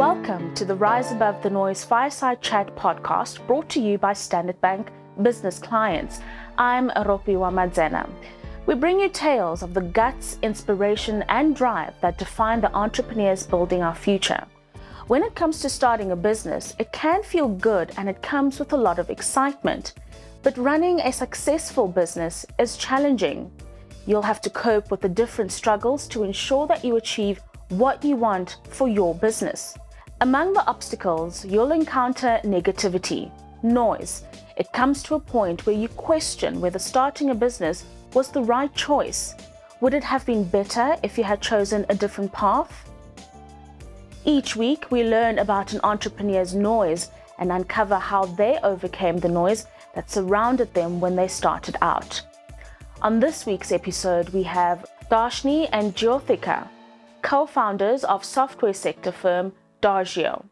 Welcome 0.00 0.54
to 0.54 0.64
the 0.64 0.74
Rise 0.74 1.12
Above 1.12 1.42
the 1.42 1.50
Noise 1.50 1.84
Fireside 1.84 2.40
Chat 2.40 2.74
podcast 2.74 3.46
brought 3.46 3.68
to 3.68 3.80
you 3.80 3.98
by 3.98 4.14
Standard 4.14 4.58
Bank 4.62 4.90
Business 5.20 5.58
Clients. 5.58 6.20
I'm 6.56 6.88
Ropiwa 6.88 7.52
Madzena. 7.52 8.08
We 8.64 8.76
bring 8.76 8.98
you 8.98 9.10
tales 9.10 9.62
of 9.62 9.74
the 9.74 9.82
guts, 9.82 10.38
inspiration, 10.40 11.22
and 11.28 11.54
drive 11.54 11.92
that 12.00 12.16
define 12.16 12.62
the 12.62 12.74
entrepreneurs 12.74 13.46
building 13.46 13.82
our 13.82 13.94
future. 13.94 14.42
When 15.08 15.22
it 15.22 15.34
comes 15.34 15.60
to 15.60 15.68
starting 15.68 16.12
a 16.12 16.16
business, 16.16 16.74
it 16.78 16.92
can 16.92 17.22
feel 17.22 17.48
good 17.48 17.92
and 17.98 18.08
it 18.08 18.22
comes 18.22 18.58
with 18.58 18.72
a 18.72 18.78
lot 18.78 18.98
of 18.98 19.10
excitement. 19.10 19.92
But 20.42 20.56
running 20.56 21.00
a 21.00 21.12
successful 21.12 21.86
business 21.86 22.46
is 22.58 22.78
challenging. 22.78 23.52
You'll 24.06 24.22
have 24.22 24.40
to 24.40 24.48
cope 24.48 24.90
with 24.90 25.02
the 25.02 25.10
different 25.10 25.52
struggles 25.52 26.08
to 26.08 26.24
ensure 26.24 26.66
that 26.68 26.86
you 26.86 26.96
achieve 26.96 27.42
what 27.68 28.02
you 28.02 28.16
want 28.16 28.56
for 28.70 28.88
your 28.88 29.14
business. 29.14 29.76
Among 30.22 30.52
the 30.52 30.66
obstacles, 30.66 31.46
you'll 31.46 31.72
encounter 31.72 32.40
negativity, 32.44 33.30
noise. 33.62 34.22
It 34.58 34.70
comes 34.70 35.02
to 35.04 35.14
a 35.14 35.20
point 35.20 35.64
where 35.64 35.74
you 35.74 35.88
question 35.88 36.60
whether 36.60 36.78
starting 36.78 37.30
a 37.30 37.34
business 37.34 37.86
was 38.12 38.30
the 38.30 38.42
right 38.42 38.74
choice. 38.74 39.34
Would 39.80 39.94
it 39.94 40.04
have 40.04 40.26
been 40.26 40.44
better 40.44 40.94
if 41.02 41.16
you 41.16 41.24
had 41.24 41.40
chosen 41.40 41.86
a 41.88 41.94
different 41.94 42.30
path? 42.34 42.90
Each 44.26 44.54
week, 44.54 44.90
we 44.90 45.04
learn 45.04 45.38
about 45.38 45.72
an 45.72 45.80
entrepreneur's 45.82 46.54
noise 46.54 47.08
and 47.38 47.50
uncover 47.50 47.96
how 47.96 48.26
they 48.26 48.58
overcame 48.62 49.16
the 49.16 49.28
noise 49.30 49.68
that 49.94 50.10
surrounded 50.10 50.74
them 50.74 51.00
when 51.00 51.16
they 51.16 51.28
started 51.28 51.76
out. 51.80 52.20
On 53.00 53.20
this 53.20 53.46
week's 53.46 53.72
episode, 53.72 54.28
we 54.28 54.42
have 54.42 54.84
Darshani 55.10 55.70
and 55.72 55.96
Jyothika, 55.96 56.68
co 57.22 57.46
founders 57.46 58.04
of 58.04 58.22
software 58.22 58.74
sector 58.74 59.12
firm 59.12 59.52
DARJYO. 59.80 60.44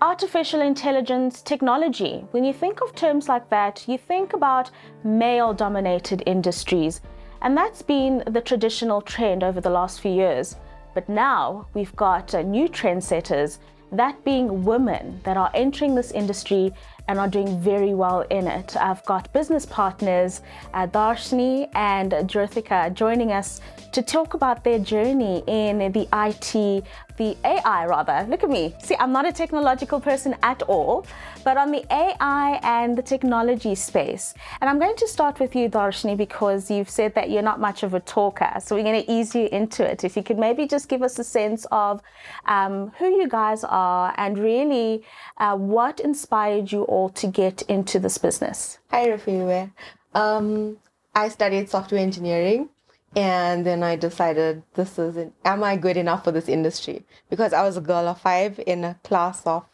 Artificial 0.00 0.62
intelligence 0.62 1.42
technology. 1.42 2.24
When 2.30 2.42
you 2.42 2.52
think 2.52 2.80
of 2.80 2.94
terms 2.94 3.28
like 3.28 3.48
that, 3.50 3.84
you 3.86 3.98
think 3.98 4.32
about 4.32 4.70
male 5.04 5.52
dominated 5.52 6.22
industries, 6.26 7.02
and 7.42 7.56
that's 7.56 7.82
been 7.82 8.22
the 8.26 8.40
traditional 8.40 9.02
trend 9.02 9.44
over 9.44 9.60
the 9.60 9.70
last 9.70 10.00
few 10.00 10.12
years. 10.12 10.56
But 10.94 11.08
now 11.08 11.66
we've 11.74 11.94
got 11.96 12.34
uh, 12.34 12.42
new 12.42 12.68
trendsetters, 12.68 13.58
that 13.92 14.24
being 14.24 14.64
women 14.64 15.20
that 15.22 15.36
are 15.36 15.50
entering 15.52 15.94
this 15.94 16.12
industry 16.12 16.72
and 17.08 17.18
are 17.18 17.28
doing 17.28 17.60
very 17.60 17.94
well 17.94 18.22
in 18.30 18.46
it. 18.46 18.74
I've 18.76 19.04
got 19.04 19.32
business 19.34 19.66
partners, 19.66 20.40
uh, 20.72 20.86
Darshani 20.86 21.68
and 21.74 22.12
Jyothika, 22.12 22.94
joining 22.94 23.32
us 23.32 23.60
to 23.92 24.00
talk 24.00 24.32
about 24.34 24.64
their 24.64 24.78
journey 24.78 25.44
in 25.46 25.78
the 25.92 26.08
IT, 26.12 26.84
the 27.22 27.36
AI 27.44 27.86
rather. 27.86 28.26
Look 28.28 28.42
at 28.42 28.50
me. 28.50 28.74
See, 28.86 28.96
I'm 29.02 29.12
not 29.12 29.26
a 29.26 29.32
technological 29.32 30.00
person 30.00 30.34
at 30.42 30.60
all, 30.62 31.06
but 31.44 31.56
on 31.56 31.70
the 31.70 31.84
AI 31.92 32.60
and 32.62 32.96
the 32.98 33.02
technology 33.14 33.74
space. 33.74 34.34
And 34.60 34.68
I'm 34.68 34.78
going 34.78 34.96
to 34.96 35.08
start 35.16 35.38
with 35.42 35.54
you, 35.54 35.68
Darshani, 35.68 36.16
because 36.16 36.70
you've 36.70 36.90
said 36.90 37.14
that 37.14 37.30
you're 37.30 37.48
not 37.52 37.60
much 37.68 37.82
of 37.82 37.94
a 37.94 38.00
talker. 38.00 38.52
So 38.60 38.74
we're 38.74 38.88
going 38.90 39.02
to 39.04 39.12
ease 39.12 39.34
you 39.34 39.48
into 39.60 39.88
it. 39.90 40.04
If 40.04 40.16
you 40.16 40.22
could 40.22 40.38
maybe 40.46 40.66
just 40.66 40.88
give 40.88 41.02
us 41.02 41.18
a 41.18 41.24
sense 41.24 41.66
of 41.70 42.02
um, 42.46 42.92
who 42.98 43.08
you 43.20 43.28
guys 43.28 43.62
are 43.64 44.14
and 44.16 44.38
really 44.38 45.04
uh, 45.38 45.56
what 45.56 46.00
inspired 46.00 46.72
you 46.72 46.82
all 46.82 47.08
to 47.10 47.26
get 47.26 47.62
into 47.62 47.98
this 47.98 48.18
business. 48.18 48.78
Hi, 48.90 49.08
Rafiwe. 49.08 49.70
Um, 50.14 50.76
I 51.14 51.28
studied 51.28 51.68
software 51.68 52.00
engineering 52.00 52.68
and 53.14 53.66
then 53.66 53.82
I 53.82 53.96
decided 53.96 54.62
this 54.74 54.98
isn't, 54.98 55.34
am 55.44 55.62
I 55.62 55.76
good 55.76 55.96
enough 55.96 56.24
for 56.24 56.32
this 56.32 56.48
industry? 56.48 57.04
Because 57.28 57.52
I 57.52 57.62
was 57.62 57.76
a 57.76 57.80
girl 57.80 58.08
of 58.08 58.20
five 58.20 58.58
in 58.66 58.84
a 58.84 58.98
class 59.04 59.46
of 59.46 59.64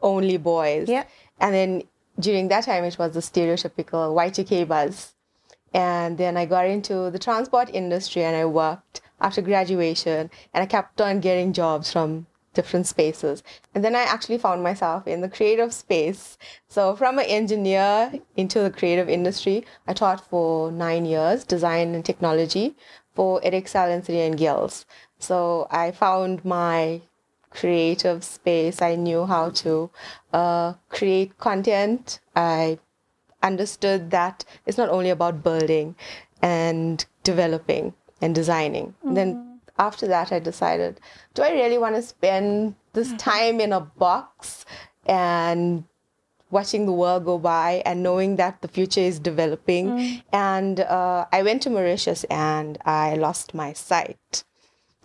only 0.00 0.38
boys. 0.38 0.88
Yeah. 0.88 1.04
And 1.38 1.54
then 1.54 1.82
during 2.18 2.48
that 2.48 2.64
time, 2.64 2.84
it 2.84 2.98
was 2.98 3.12
the 3.12 3.20
stereotypical 3.20 4.14
Y2K 4.14 4.66
buzz. 4.66 5.12
And 5.74 6.16
then 6.16 6.38
I 6.38 6.46
got 6.46 6.66
into 6.66 7.10
the 7.10 7.18
transport 7.18 7.68
industry 7.72 8.24
and 8.24 8.34
I 8.34 8.46
worked 8.46 9.02
after 9.20 9.42
graduation 9.42 10.30
and 10.54 10.62
I 10.62 10.66
kept 10.66 11.00
on 11.00 11.20
getting 11.20 11.52
jobs 11.52 11.92
from 11.92 12.26
different 12.56 12.86
spaces. 12.88 13.42
And 13.74 13.84
then 13.84 13.94
I 13.94 14.02
actually 14.02 14.38
found 14.38 14.62
myself 14.62 15.06
in 15.06 15.20
the 15.20 15.28
creative 15.28 15.72
space. 15.72 16.38
So 16.68 16.96
from 16.96 17.18
an 17.18 17.26
engineer 17.26 18.12
into 18.36 18.60
the 18.60 18.70
creative 18.70 19.08
industry, 19.08 19.64
I 19.86 19.92
taught 19.92 20.28
for 20.28 20.72
nine 20.72 21.04
years, 21.04 21.44
design 21.44 21.94
and 21.94 22.04
technology 22.04 22.74
for 23.14 23.40
Edexcel 23.42 23.92
and 23.94 24.04
City 24.04 24.20
and 24.20 24.36
Guilds. 24.36 24.86
So 25.18 25.68
I 25.70 25.92
found 25.92 26.44
my 26.44 27.02
creative 27.50 28.24
space. 28.24 28.82
I 28.82 28.96
knew 28.96 29.26
how 29.26 29.50
to 29.62 29.90
uh, 30.32 30.74
create 30.88 31.38
content. 31.38 32.20
I 32.34 32.78
understood 33.42 34.10
that 34.10 34.44
it's 34.66 34.78
not 34.78 34.88
only 34.88 35.10
about 35.10 35.42
building 35.42 35.94
and 36.42 37.04
developing 37.22 37.94
and 38.20 38.34
designing. 38.34 38.86
Mm-hmm. 38.86 39.08
And 39.08 39.16
then 39.16 39.55
after 39.78 40.06
that, 40.08 40.32
I 40.32 40.38
decided, 40.38 41.00
do 41.34 41.42
I 41.42 41.52
really 41.52 41.78
want 41.78 41.96
to 41.96 42.02
spend 42.02 42.74
this 42.92 43.08
mm-hmm. 43.08 43.16
time 43.16 43.60
in 43.60 43.72
a 43.72 43.80
box 43.80 44.64
and 45.06 45.84
watching 46.50 46.86
the 46.86 46.92
world 46.92 47.24
go 47.24 47.38
by 47.38 47.82
and 47.84 48.02
knowing 48.02 48.36
that 48.36 48.62
the 48.62 48.68
future 48.68 49.00
is 49.00 49.18
developing? 49.18 49.88
Mm. 49.88 50.22
And 50.32 50.80
uh, 50.80 51.26
I 51.32 51.42
went 51.42 51.62
to 51.62 51.70
Mauritius 51.70 52.24
and 52.24 52.78
I 52.84 53.14
lost 53.16 53.54
my 53.54 53.72
sight. 53.72 54.44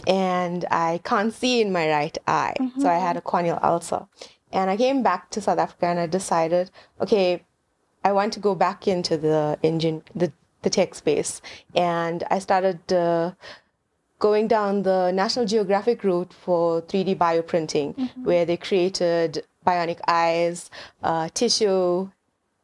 And 0.07 0.65
I 0.71 0.99
can't 1.03 1.33
see 1.33 1.61
in 1.61 1.71
my 1.71 1.87
right 1.87 2.17
eye. 2.25 2.55
Mm-hmm. 2.59 2.81
So 2.81 2.89
I 2.89 2.97
had 2.97 3.17
a 3.17 3.21
corneal 3.21 3.59
ulcer. 3.61 4.07
And 4.51 4.69
I 4.69 4.77
came 4.77 5.03
back 5.03 5.29
to 5.31 5.41
South 5.41 5.59
Africa 5.59 5.85
and 5.85 5.99
I 5.99 6.07
decided, 6.07 6.71
okay, 6.99 7.43
I 8.03 8.11
want 8.11 8.33
to 8.33 8.39
go 8.39 8.55
back 8.55 8.87
into 8.87 9.17
the 9.17 9.59
engine, 9.61 10.03
the 10.15 10.31
the 10.63 10.69
tech 10.69 10.93
space, 10.95 11.41
and 11.75 12.23
I 12.29 12.39
started 12.39 12.93
uh, 12.93 13.31
going 14.21 14.47
down 14.47 14.83
the 14.83 15.11
National 15.11 15.45
Geographic 15.45 16.03
route 16.05 16.31
for 16.31 16.81
3D 16.83 17.17
bioprinting, 17.17 17.97
mm-hmm. 17.97 18.23
where 18.23 18.45
they 18.45 18.55
created 18.55 19.43
bionic 19.67 19.99
eyes, 20.07 20.69
uh, 21.03 21.27
tissue 21.33 22.09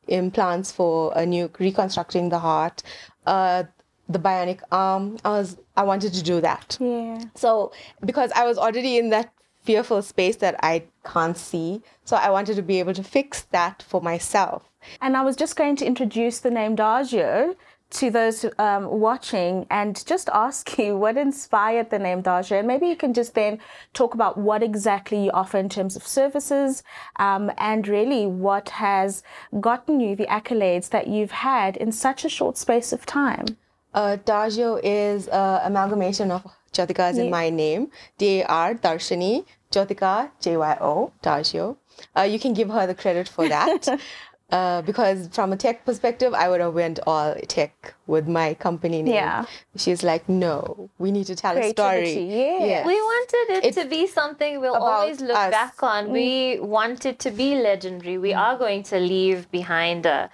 implants 0.07 0.72
for 0.72 1.12
a 1.16 1.25
new 1.25 1.51
reconstructing 1.59 2.29
the 2.29 2.40
heart, 2.40 2.84
uh, 3.25 3.63
the 4.07 4.19
bionic 4.19 4.62
arm. 4.72 5.17
I 5.25 5.29
was 5.31 5.57
I 5.75 5.84
wanted 5.84 6.13
to 6.13 6.23
do 6.23 6.40
that. 6.41 6.78
Yeah. 6.79 7.23
So 7.35 7.73
because 8.06 8.31
I 8.31 8.46
was 8.46 8.57
already 8.57 8.97
in 8.97 9.09
that 9.09 9.34
fearful 9.63 10.01
space 10.01 10.38
that 10.38 10.56
I 10.63 10.84
can't 11.03 11.38
see, 11.38 11.81
so 12.06 12.16
I 12.16 12.29
wanted 12.29 12.56
to 12.56 12.62
be 12.62 12.79
able 12.79 12.94
to 12.94 13.03
fix 13.03 13.41
that 13.51 13.84
for 13.85 14.00
myself. 14.01 14.63
And 15.01 15.17
I 15.17 15.23
was 15.23 15.35
just 15.35 15.56
going 15.56 15.75
to 15.78 15.85
introduce 15.85 16.40
the 16.40 16.51
name 16.51 16.78
DARJYO 16.78 17.56
to 17.89 18.09
those 18.09 18.45
um, 18.57 18.99
watching 18.99 19.65
and 19.69 20.05
just 20.05 20.29
ask 20.33 20.77
you 20.77 20.97
what 20.97 21.17
inspired 21.17 21.89
the 21.89 21.99
name 21.99 22.21
DARJYO. 22.21 22.59
And 22.59 22.67
maybe 22.67 22.87
you 22.87 22.95
can 22.95 23.13
just 23.13 23.33
then 23.33 23.59
talk 23.93 24.13
about 24.13 24.37
what 24.37 24.63
exactly 24.63 25.25
you 25.25 25.31
offer 25.31 25.57
in 25.57 25.69
terms 25.69 25.95
of 25.95 26.05
services 26.05 26.83
um, 27.17 27.51
and 27.57 27.87
really 27.87 28.25
what 28.25 28.69
has 28.69 29.23
gotten 29.59 29.99
you 29.99 30.15
the 30.15 30.27
accolades 30.27 30.89
that 30.89 31.07
you've 31.07 31.31
had 31.31 31.77
in 31.77 31.91
such 31.91 32.25
a 32.25 32.29
short 32.29 32.57
space 32.57 32.91
of 32.91 33.05
time. 33.05 33.45
Uh, 33.93 34.17
DARJYO 34.25 34.79
is 34.83 35.27
an 35.29 35.61
amalgamation 35.63 36.29
of 36.31 36.45
Jyothika 36.73 37.15
yeah. 37.15 37.23
in 37.23 37.29
my 37.31 37.49
name, 37.49 37.89
D-A-R, 38.17 38.75
Darshani, 38.75 39.45
Jyothika, 39.71 40.29
J-Y-O, 40.41 41.13
DARJYO. 41.23 41.77
Uh, 42.15 42.21
you 42.21 42.37
can 42.37 42.53
give 42.53 42.69
her 42.69 42.85
the 42.85 42.93
credit 42.93 43.27
for 43.27 43.47
that. 43.47 43.87
Uh, 44.50 44.81
because 44.84 45.28
from 45.34 45.52
a 45.52 45.58
tech 45.58 45.84
perspective, 45.84 46.34
I 46.34 46.47
would 46.47 46.62
have 46.62 46.74
went 46.74 47.00
all 47.06 47.35
tech 47.50 47.94
with 48.08 48.30
my 48.30 48.53
company 48.53 49.02
name. 49.02 49.13
Yeah. 49.13 49.46
She's 49.75 50.03
like, 50.03 50.30
no, 50.30 50.90
we 51.00 51.12
need 51.12 51.25
to 51.28 51.35
tell 51.35 51.53
Creativity, 51.53 51.81
a 51.81 51.84
story. 51.84 52.59
Yeah. 52.59 52.66
Yes. 52.66 52.88
We 52.88 52.94
wanted 52.94 53.66
it, 53.66 53.73
to 53.73 53.85
be 53.90 54.08
something 54.08 54.61
we'll 54.61 54.76
always 54.76 55.20
look 55.20 55.35
us. 55.35 55.52
back 55.52 55.84
on. 55.84 56.08
Mm. 56.08 56.11
We 56.11 56.59
want 56.61 57.05
it 57.05 57.20
to 57.20 57.32
be 57.32 57.55
legendary. 57.55 58.17
We 58.17 58.32
mm. 58.32 58.38
are 58.38 58.58
going 58.58 58.84
to 58.84 58.99
leave 58.99 59.52
behind 59.52 60.05
a, 60.05 60.29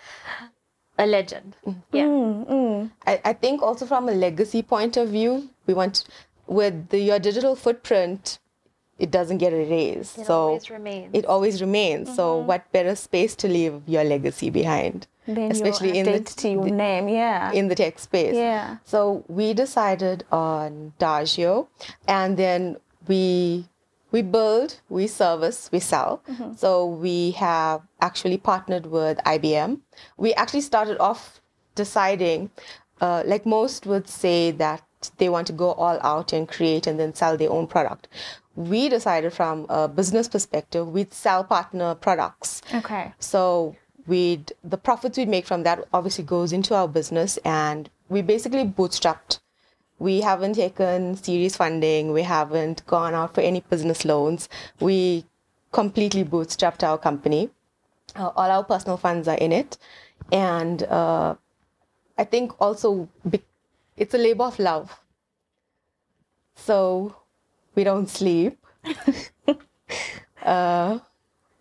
a 1.00 1.08
legend. 1.08 1.56
Mm. 1.66 1.82
Yeah. 1.92 2.04
Mm, 2.06 2.48
mm. 2.48 2.92
I, 3.08 3.22
I 3.26 3.34
think 3.34 3.64
also 3.64 3.88
from 3.88 4.10
a 4.10 4.14
legacy 4.14 4.62
point 4.62 4.96
of 4.96 5.10
view, 5.10 5.50
we 5.66 5.74
want 5.74 6.04
with 6.46 6.90
the, 6.90 7.00
your 7.00 7.18
digital 7.18 7.56
footprint, 7.56 8.38
it 9.04 9.12
doesn't 9.12 9.40
get 9.40 9.52
erased. 9.52 10.18
It 10.18 10.26
so 10.26 10.34
always 10.34 10.70
remains. 10.70 11.10
It 11.14 11.26
always 11.26 11.60
remains. 11.60 12.08
Mm-hmm. 12.08 12.16
So 12.16 12.38
what 12.38 12.72
better 12.72 12.96
space 12.96 13.36
to 13.42 13.50
leave 13.50 13.82
your 13.86 14.06
legacy 14.06 14.50
behind? 14.50 15.08
Then 15.28 15.52
Especially 15.52 15.98
in 15.98 16.06
the, 16.06 16.50
your 16.50 16.70
name, 16.70 17.10
yeah. 17.10 17.52
In 17.52 17.68
the 17.68 17.76
tech 17.76 18.00
space. 18.00 18.34
Yeah. 18.34 18.78
So 18.86 19.26
we 19.28 19.54
decided 19.54 20.24
on 20.32 20.94
DARJYO 21.00 21.68
and 22.08 22.38
then 22.38 22.78
we 23.10 23.68
we 24.12 24.22
build, 24.22 24.80
we 24.88 25.08
service, 25.08 25.70
we 25.74 25.80
sell. 25.80 26.22
Mm-hmm. 26.30 26.54
So 26.54 26.86
we 26.86 27.32
have 27.32 27.82
actually 28.00 28.38
partnered 28.38 28.86
with 28.86 29.18
IBM. 29.26 29.82
We 30.16 30.34
actually 30.36 30.62
started 30.62 30.98
off 31.00 31.42
deciding, 31.76 32.52
uh, 33.02 33.24
like 33.26 33.46
most 33.46 33.86
would 33.86 34.08
say 34.08 34.52
that 34.52 34.84
they 35.18 35.28
want 35.28 35.48
to 35.48 35.54
go 35.54 35.72
all 35.74 36.00
out 36.02 36.32
and 36.32 36.48
create 36.48 36.88
and 36.88 36.98
then 37.00 37.14
sell 37.14 37.36
their 37.36 37.52
own 37.52 37.68
product 37.68 38.08
we 38.56 38.90
decided 38.90 39.34
from 39.34 39.66
a 39.70 39.88
business 39.88 40.28
perspective, 40.28 40.88
we'd 40.88 41.14
sell 41.14 41.44
partner 41.44 41.96
products. 41.96 42.62
Okay. 42.74 43.14
So 43.20 43.76
we'd 44.06 44.52
the 44.64 44.78
profits 44.78 45.18
we 45.18 45.26
make 45.26 45.46
from 45.46 45.64
that 45.64 45.86
obviously 45.94 46.24
goes 46.24 46.52
into 46.52 46.76
our 46.76 46.88
business 46.88 47.38
and 47.46 47.90
we 48.10 48.22
basically 48.22 48.66
bootstrapped. 48.66 49.40
We 50.00 50.22
haven't 50.22 50.54
taken 50.56 51.16
series 51.16 51.56
funding 51.56 52.12
we 52.12 52.24
haven't 52.24 52.86
gone 52.86 53.14
out 53.14 53.34
for 53.34 53.42
any 53.42 53.62
business 53.62 54.06
loans. 54.06 54.50
We 54.80 55.26
completely 55.72 56.24
bootstrapped 56.24 56.84
our 56.84 56.98
company. 56.98 57.50
Uh, 58.16 58.30
all 58.36 58.52
our 58.52 58.64
personal 58.64 58.98
funds 58.98 59.28
are 59.28 59.38
in 59.38 59.52
it. 59.52 59.78
And 60.32 60.84
uh, 60.84 61.36
i 62.18 62.24
think 62.24 62.52
also 62.62 63.10
it's 63.98 64.14
a 64.14 64.18
labor 64.18 64.44
of 64.44 64.60
love. 64.60 65.00
So 66.56 67.16
we 67.76 67.84
don't 67.84 68.10
sleep 68.10 68.58
uh, 70.44 71.00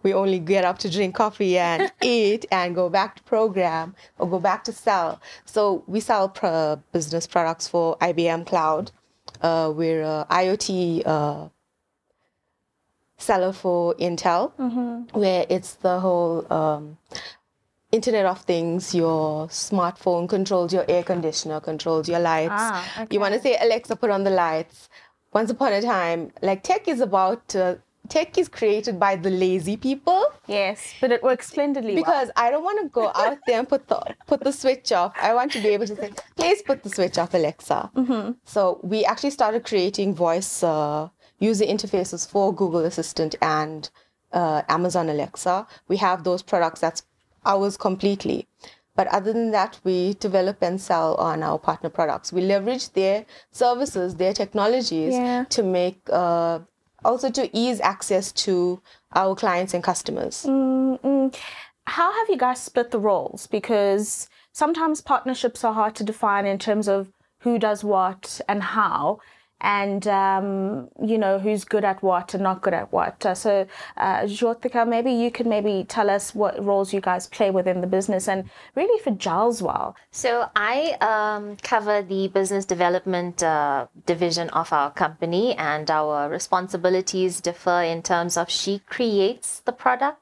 we 0.02 0.12
only 0.12 0.38
get 0.38 0.64
up 0.64 0.78
to 0.78 0.90
drink 0.90 1.14
coffee 1.14 1.58
and 1.58 1.92
eat 2.02 2.46
and 2.50 2.74
go 2.74 2.88
back 2.88 3.16
to 3.16 3.22
program 3.22 3.94
or 4.18 4.28
go 4.28 4.38
back 4.38 4.64
to 4.64 4.72
sell. 4.72 5.20
So 5.44 5.84
we 5.86 6.00
sell 6.00 6.28
pro- 6.28 6.82
business 6.92 7.26
products 7.26 7.68
for 7.68 7.96
IBM 7.98 8.46
Cloud. 8.46 8.90
Uh, 9.40 9.72
we're 9.74 10.02
a 10.02 10.26
IoT 10.30 11.02
uh, 11.06 11.48
seller 13.16 13.52
for 13.52 13.94
Intel, 13.94 14.52
mm-hmm. 14.56 15.18
where 15.18 15.46
it's 15.48 15.74
the 15.74 16.00
whole 16.00 16.52
um, 16.52 16.98
Internet 17.92 18.26
of 18.26 18.40
Things. 18.42 18.94
Your 18.94 19.46
smartphone 19.48 20.28
controls 20.28 20.72
your 20.72 20.84
air 20.88 21.02
conditioner, 21.02 21.60
controls 21.60 22.08
your 22.08 22.20
lights. 22.20 22.52
Ah, 22.56 23.02
okay. 23.02 23.14
You 23.14 23.20
want 23.20 23.34
to 23.34 23.40
say, 23.40 23.56
Alexa, 23.60 23.96
put 23.96 24.10
on 24.10 24.24
the 24.24 24.30
lights. 24.30 24.88
Once 25.32 25.50
upon 25.50 25.72
a 25.72 25.80
time, 25.80 26.30
like 26.42 26.62
tech 26.62 26.88
is 26.88 27.00
about 27.00 27.54
uh, 27.56 27.74
tech 28.08 28.36
is 28.36 28.48
created 28.48 28.98
by 29.00 29.16
the 29.16 29.30
lazy 29.30 29.76
people. 29.76 30.24
Yes, 30.46 30.94
but 31.00 31.10
it 31.10 31.22
works 31.22 31.48
splendidly. 31.48 31.94
Because 31.94 32.30
well. 32.36 32.44
I 32.46 32.50
don't 32.50 32.64
want 32.64 32.80
to 32.82 32.88
go 32.88 33.10
out 33.14 33.38
there 33.46 33.58
and 33.58 33.68
put 33.68 33.88
the 33.88 34.00
put 34.26 34.44
the 34.44 34.52
switch 34.52 34.92
off. 34.92 35.12
I 35.20 35.34
want 35.34 35.52
to 35.52 35.60
be 35.60 35.68
able 35.68 35.86
to 35.86 35.96
say, 35.96 36.12
"Please 36.36 36.62
put 36.62 36.82
the 36.82 36.90
switch 36.90 37.18
off, 37.18 37.34
Alexa." 37.34 37.90
Mm-hmm. 37.96 38.32
So 38.44 38.80
we 38.82 39.04
actually 39.04 39.30
started 39.30 39.64
creating 39.64 40.14
voice 40.14 40.62
uh, 40.62 41.08
user 41.38 41.64
interfaces 41.64 42.28
for 42.28 42.54
Google 42.54 42.84
Assistant 42.84 43.34
and 43.40 43.88
uh, 44.32 44.62
Amazon 44.68 45.08
Alexa. 45.08 45.66
We 45.88 45.96
have 45.98 46.24
those 46.24 46.42
products 46.42 46.80
that's 46.80 47.02
ours 47.44 47.76
completely. 47.76 48.48
But 48.94 49.06
other 49.08 49.32
than 49.32 49.50
that, 49.52 49.80
we 49.84 50.14
develop 50.14 50.62
and 50.62 50.80
sell 50.80 51.14
on 51.14 51.42
our 51.42 51.58
partner 51.58 51.88
products. 51.88 52.32
We 52.32 52.42
leverage 52.42 52.90
their 52.90 53.24
services, 53.50 54.16
their 54.16 54.34
technologies 54.34 55.14
yeah. 55.14 55.44
to 55.48 55.62
make 55.62 55.98
uh, 56.10 56.60
also 57.04 57.30
to 57.30 57.48
ease 57.56 57.80
access 57.80 58.32
to 58.32 58.80
our 59.14 59.34
clients 59.34 59.74
and 59.74 59.82
customers. 59.82 60.44
Mm-hmm. 60.46 61.28
How 61.86 62.12
have 62.12 62.28
you 62.28 62.36
guys 62.36 62.60
split 62.60 62.90
the 62.90 63.00
roles? 63.00 63.46
Because 63.46 64.28
sometimes 64.52 65.00
partnerships 65.00 65.64
are 65.64 65.74
hard 65.74 65.94
to 65.96 66.04
define 66.04 66.46
in 66.46 66.58
terms 66.58 66.86
of 66.86 67.12
who 67.40 67.58
does 67.58 67.82
what 67.82 68.40
and 68.48 68.62
how 68.62 69.18
and 69.62 70.06
um, 70.08 70.88
you 71.02 71.16
know 71.16 71.38
who's 71.38 71.64
good 71.64 71.84
at 71.84 72.02
what 72.02 72.34
and 72.34 72.42
not 72.42 72.60
good 72.60 72.74
at 72.74 72.92
what. 72.92 73.24
Uh, 73.24 73.34
so, 73.34 73.66
uh, 73.96 74.20
Jyothika, 74.22 74.86
maybe 74.86 75.12
you 75.12 75.30
could 75.30 75.46
maybe 75.46 75.84
tell 75.88 76.10
us 76.10 76.34
what 76.34 76.62
roles 76.62 76.92
you 76.92 77.00
guys 77.00 77.26
play 77.26 77.50
within 77.50 77.80
the 77.80 77.86
business, 77.86 78.28
and 78.28 78.50
really 78.74 79.02
for 79.02 79.12
Giles 79.12 79.62
well. 79.62 79.96
So 80.10 80.48
I 80.54 80.96
um, 81.00 81.56
cover 81.62 82.02
the 82.02 82.28
business 82.28 82.64
development 82.64 83.42
uh, 83.42 83.86
division 84.04 84.50
of 84.50 84.72
our 84.72 84.90
company, 84.90 85.54
and 85.54 85.90
our 85.90 86.28
responsibilities 86.28 87.40
differ 87.40 87.82
in 87.82 88.02
terms 88.02 88.36
of 88.36 88.50
she 88.50 88.80
creates 88.80 89.60
the 89.60 89.72
product 89.72 90.21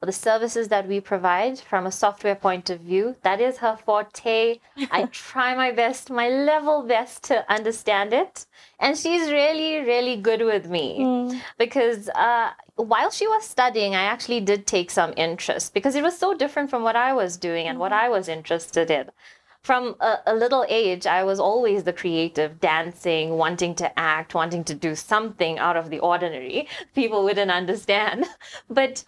or 0.00 0.06
the 0.06 0.12
services 0.12 0.68
that 0.68 0.86
we 0.86 1.00
provide 1.00 1.58
from 1.58 1.86
a 1.86 1.92
software 1.92 2.34
point 2.34 2.70
of 2.70 2.80
view. 2.80 3.16
That 3.22 3.40
is 3.40 3.58
her 3.58 3.76
forte. 3.76 4.60
I 4.90 5.02
try 5.12 5.54
my 5.54 5.72
best, 5.72 6.10
my 6.10 6.28
level 6.28 6.82
best 6.82 7.24
to 7.24 7.50
understand 7.50 8.12
it. 8.12 8.46
And 8.78 8.96
she's 8.96 9.30
really, 9.30 9.78
really 9.78 10.16
good 10.16 10.42
with 10.42 10.68
me 10.68 11.00
mm. 11.00 11.40
because 11.58 12.08
uh, 12.10 12.50
while 12.76 13.10
she 13.10 13.26
was 13.26 13.44
studying, 13.44 13.94
I 13.94 14.02
actually 14.02 14.40
did 14.40 14.66
take 14.66 14.90
some 14.90 15.12
interest 15.16 15.74
because 15.74 15.96
it 15.96 16.02
was 16.02 16.16
so 16.16 16.34
different 16.34 16.70
from 16.70 16.82
what 16.84 16.96
I 16.96 17.12
was 17.12 17.36
doing 17.36 17.66
and 17.66 17.76
mm. 17.76 17.80
what 17.80 17.92
I 17.92 18.08
was 18.08 18.28
interested 18.28 18.90
in 18.90 19.10
from 19.62 19.96
a, 20.00 20.18
a, 20.26 20.34
little 20.34 20.64
age, 20.68 21.06
I 21.06 21.24
was 21.24 21.38
always 21.38 21.82
the 21.84 21.92
creative, 21.92 22.60
dancing, 22.60 23.36
wanting 23.36 23.74
to 23.74 23.98
act, 23.98 24.34
wanting 24.34 24.64
to 24.64 24.74
do 24.74 24.94
something 24.94 25.58
out 25.58 25.76
of 25.76 25.90
the 25.90 25.98
ordinary. 25.98 26.68
People 26.94 27.24
wouldn't 27.24 27.50
understand. 27.50 28.24
But 28.70 29.04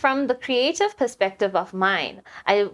from 0.00 0.28
the 0.28 0.34
creative 0.34 0.96
perspective 0.96 1.54
of 1.54 1.74
mine, 1.74 2.22
I 2.46 2.70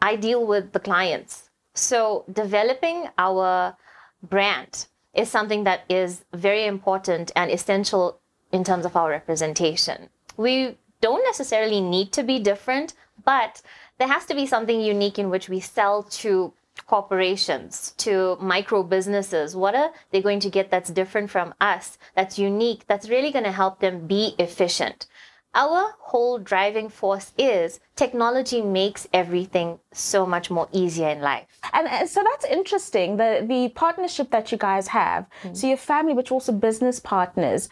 I 0.00 0.16
deal 0.16 0.46
with 0.46 0.72
the 0.72 0.80
clients. 0.80 1.50
So 1.74 2.24
developing 2.42 3.08
our 3.18 3.76
brand 4.22 4.86
is 5.12 5.28
something 5.30 5.64
that 5.64 5.80
is 5.88 6.24
very 6.32 6.64
important 6.64 7.32
and 7.36 7.50
essential 7.50 8.18
in 8.50 8.64
terms 8.64 8.86
of 8.86 8.96
our 8.96 9.10
representation. 9.10 10.08
We 10.36 10.78
don't 11.02 11.24
necessarily 11.24 11.82
need 11.82 12.12
to 12.12 12.22
be 12.22 12.38
different, 12.38 12.94
but 13.24 13.60
there 13.98 14.08
has 14.08 14.24
to 14.26 14.34
be 14.34 14.46
something 14.46 14.80
unique 14.80 15.18
in 15.18 15.28
which 15.28 15.50
we 15.50 15.60
sell 15.60 16.02
to 16.22 16.54
corporations, 16.86 17.92
to 17.98 18.36
micro 18.40 18.82
businesses. 18.82 19.54
What 19.54 19.74
are 19.74 19.92
they 20.10 20.22
going 20.22 20.40
to 20.40 20.50
get 20.50 20.70
that's 20.70 20.90
different 20.90 21.30
from 21.30 21.52
us, 21.60 21.98
that's 22.16 22.38
unique, 22.38 22.86
that's 22.86 23.10
really 23.10 23.30
going 23.30 23.44
to 23.44 23.52
help 23.52 23.80
them 23.80 24.06
be 24.06 24.34
efficient? 24.38 25.06
Our 25.54 25.94
whole 25.98 26.38
driving 26.38 26.88
force 26.88 27.32
is 27.36 27.80
technology 27.96 28.62
makes 28.62 29.08
everything 29.12 29.78
so 29.92 30.24
much 30.24 30.50
more 30.50 30.68
easier 30.72 31.08
in 31.08 31.20
life. 31.20 31.46
And 31.72 32.08
so 32.08 32.22
that's 32.22 32.44
interesting. 32.44 33.16
The 33.16 33.44
the 33.46 33.68
partnership 33.70 34.30
that 34.30 34.52
you 34.52 34.58
guys 34.58 34.88
have. 34.88 35.26
Mm-hmm. 35.42 35.54
So 35.54 35.66
your 35.66 35.76
family, 35.76 36.14
but 36.14 36.30
also 36.30 36.52
business 36.52 37.00
partners 37.00 37.68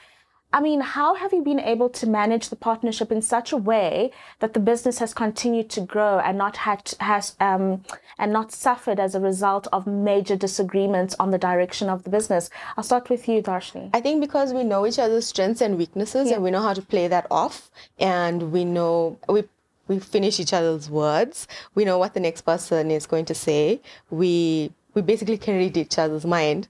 I 0.50 0.60
mean, 0.60 0.80
how 0.80 1.14
have 1.14 1.34
you 1.34 1.42
been 1.42 1.60
able 1.60 1.90
to 1.90 2.06
manage 2.06 2.48
the 2.48 2.56
partnership 2.56 3.12
in 3.12 3.20
such 3.20 3.52
a 3.52 3.56
way 3.56 4.10
that 4.38 4.54
the 4.54 4.60
business 4.60 4.98
has 4.98 5.12
continued 5.12 5.68
to 5.70 5.82
grow 5.82 6.18
and 6.20 6.38
not 6.38 6.56
had 6.58 6.94
has 7.00 7.36
um, 7.38 7.84
and 8.18 8.32
not 8.32 8.50
suffered 8.50 8.98
as 8.98 9.14
a 9.14 9.20
result 9.20 9.66
of 9.74 9.86
major 9.86 10.36
disagreements 10.36 11.14
on 11.20 11.32
the 11.32 11.38
direction 11.38 11.90
of 11.90 12.04
the 12.04 12.10
business? 12.10 12.48
I'll 12.76 12.84
start 12.84 13.10
with 13.10 13.28
you, 13.28 13.42
Darshani. 13.42 13.90
I 13.92 14.00
think 14.00 14.22
because 14.22 14.54
we 14.54 14.64
know 14.64 14.86
each 14.86 14.98
other's 14.98 15.26
strengths 15.26 15.60
and 15.60 15.76
weaknesses, 15.76 16.28
yeah. 16.28 16.36
and 16.36 16.42
we 16.42 16.50
know 16.50 16.62
how 16.62 16.72
to 16.72 16.82
play 16.82 17.08
that 17.08 17.26
off, 17.30 17.70
and 17.98 18.50
we 18.50 18.64
know 18.64 19.18
we 19.28 19.44
we 19.86 19.98
finish 19.98 20.40
each 20.40 20.54
other's 20.54 20.88
words. 20.88 21.46
We 21.74 21.84
know 21.84 21.98
what 21.98 22.14
the 22.14 22.20
next 22.20 22.42
person 22.42 22.90
is 22.90 23.06
going 23.06 23.26
to 23.26 23.34
say. 23.34 23.82
We 24.08 24.72
we 24.94 25.02
basically 25.02 25.36
can 25.36 25.58
read 25.58 25.76
each 25.76 25.98
other's 25.98 26.24
mind. 26.24 26.68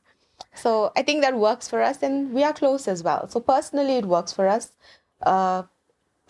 So 0.58 0.92
I 0.96 1.02
think 1.02 1.22
that 1.22 1.36
works 1.36 1.68
for 1.68 1.82
us, 1.82 2.02
and 2.02 2.32
we 2.32 2.42
are 2.42 2.52
close 2.52 2.88
as 2.88 3.02
well. 3.02 3.28
So 3.28 3.40
personally, 3.40 3.96
it 3.96 4.06
works 4.06 4.32
for 4.32 4.48
us. 4.48 4.72
Uh, 5.22 5.62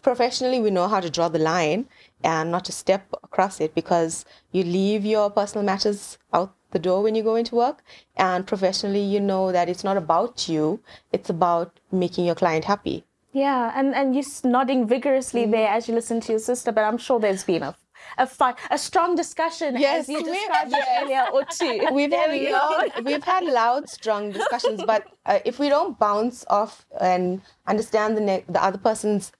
professionally, 0.02 0.60
we 0.60 0.70
know 0.70 0.88
how 0.88 1.00
to 1.00 1.10
draw 1.10 1.28
the 1.28 1.38
line 1.38 1.88
and 2.22 2.50
not 2.50 2.64
to 2.66 2.72
step 2.72 3.06
across 3.24 3.60
it 3.60 3.74
because 3.74 4.24
you 4.52 4.64
leave 4.64 5.04
your 5.04 5.30
personal 5.30 5.64
matters 5.64 6.18
out 6.32 6.54
the 6.70 6.78
door 6.78 7.02
when 7.02 7.14
you 7.14 7.22
go 7.22 7.36
into 7.36 7.54
work. 7.54 7.82
And 8.16 8.46
professionally, 8.46 9.00
you 9.00 9.20
know 9.20 9.50
that 9.52 9.68
it's 9.68 9.84
not 9.84 9.96
about 9.96 10.48
you; 10.48 10.80
it's 11.12 11.30
about 11.30 11.80
making 11.90 12.26
your 12.26 12.34
client 12.34 12.66
happy. 12.66 13.04
Yeah, 13.32 13.72
and 13.74 13.94
and 13.94 14.14
you're 14.14 14.24
nodding 14.44 14.86
vigorously 14.86 15.42
mm-hmm. 15.42 15.52
there 15.52 15.68
as 15.68 15.88
you 15.88 15.94
listen 15.94 16.20
to 16.20 16.32
your 16.32 16.40
sister, 16.40 16.72
but 16.72 16.84
I'm 16.84 16.98
sure 16.98 17.20
there's 17.20 17.44
been 17.44 17.62
a 17.62 17.74
a 18.16 18.26
fun, 18.26 18.54
a 18.70 18.78
strong 18.78 19.14
discussion 19.14 19.76
yes, 19.78 20.02
as 20.02 20.08
you 20.08 20.22
described 20.22 20.70
yes. 20.70 21.02
earlier 21.02 21.26
or 21.32 21.44
two. 21.44 21.88
We've 21.92 22.12
had 22.12 22.30
loud, 22.52 22.90
we've 23.04 23.24
had 23.24 23.44
loud, 23.44 23.88
strong 23.88 24.32
discussions, 24.32 24.82
but 24.86 25.06
uh, 25.26 25.40
if 25.44 25.58
we 25.58 25.68
don't 25.68 25.98
bounce 25.98 26.44
off 26.48 26.86
and 27.00 27.40
understand 27.66 28.16
the 28.16 28.20
ne- 28.20 28.44
the 28.48 28.62
other 28.62 28.78
person's 28.78 29.32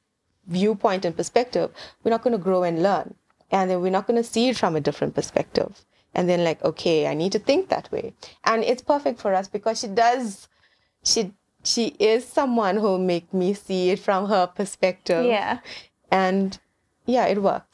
viewpoint 0.47 1.05
and 1.05 1.17
perspective, 1.17 1.71
we're 2.03 2.11
not 2.11 2.23
going 2.23 2.33
to 2.33 2.43
grow 2.43 2.63
and 2.63 2.83
learn, 2.83 3.15
and 3.51 3.71
then 3.71 3.81
we're 3.81 3.91
not 3.91 4.07
going 4.07 4.23
to 4.23 4.29
see 4.29 4.49
it 4.49 4.57
from 4.57 4.77
a 4.77 4.81
different 4.81 5.15
perspective. 5.15 5.85
And 6.15 6.29
then 6.29 6.43
like, 6.43 6.65
okay, 6.65 7.07
I 7.07 7.15
need 7.15 7.33
to 7.33 7.39
think 7.39 7.69
that 7.69 7.93
way, 7.93 8.15
and 8.45 8.65
it's 8.65 8.83
perfect 8.83 9.21
for 9.21 9.35
us 9.35 9.47
because 9.49 9.81
she 9.81 9.89
does, 9.89 10.49
she 11.05 11.33
she 11.65 11.89
is 11.99 12.25
someone 12.27 12.77
who 12.77 12.99
make 12.99 13.33
me 13.35 13.55
see 13.55 13.91
it 13.91 13.99
from 13.99 14.29
her 14.29 14.47
perspective. 14.47 15.25
Yeah. 15.27 15.59
And 16.11 16.59
yeah, 17.07 17.27
it 17.27 17.43
works. 17.43 17.68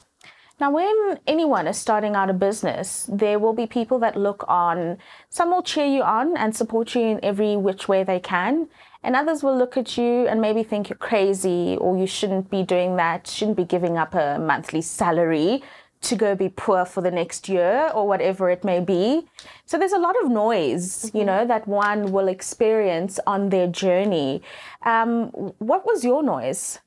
Now, 0.57 0.71
when 0.71 1.19
anyone 1.27 1.67
is 1.67 1.77
starting 1.77 2.15
out 2.15 2.29
a 2.29 2.33
business, 2.33 3.09
there 3.11 3.39
will 3.39 3.51
be 3.51 3.67
people 3.67 3.99
that 3.99 4.15
look 4.15 4.45
on. 4.47 4.97
Some 5.29 5.51
will 5.51 5.61
cheer 5.61 5.85
you 5.85 6.01
on 6.01 6.37
and 6.37 6.55
support 6.55 6.95
you 6.95 7.01
in 7.01 7.19
every 7.23 7.57
which 7.57 7.89
way 7.89 8.03
they 8.05 8.21
can. 8.21 8.69
And 9.03 9.15
others 9.15 9.43
will 9.43 9.57
look 9.57 9.75
at 9.75 9.97
you 9.97 10.27
and 10.27 10.39
maybe 10.39 10.63
think 10.63 10.89
you're 10.89 10.97
crazy 10.97 11.77
or 11.79 11.97
you 11.97 12.07
shouldn't 12.07 12.49
be 12.49 12.63
doing 12.63 12.95
that, 12.95 13.27
shouldn't 13.27 13.57
be 13.57 13.65
giving 13.65 13.97
up 13.97 14.15
a 14.15 14.39
monthly 14.39 14.81
salary 14.81 15.61
to 16.01 16.15
go 16.15 16.35
be 16.35 16.49
poor 16.49 16.85
for 16.85 17.01
the 17.01 17.11
next 17.11 17.49
year 17.49 17.91
or 17.93 18.07
whatever 18.07 18.49
it 18.49 18.63
may 18.63 18.79
be. 18.79 19.27
So 19.65 19.77
there's 19.77 19.91
a 19.91 19.99
lot 19.99 20.15
of 20.23 20.31
noise, 20.31 21.05
mm-hmm. 21.05 21.17
you 21.17 21.25
know, 21.25 21.45
that 21.45 21.67
one 21.67 22.11
will 22.11 22.27
experience 22.27 23.19
on 23.27 23.49
their 23.49 23.67
journey. 23.67 24.41
Um, 24.83 25.27
what 25.59 25.85
was 25.85 26.05
your 26.05 26.23
noise? 26.23 26.79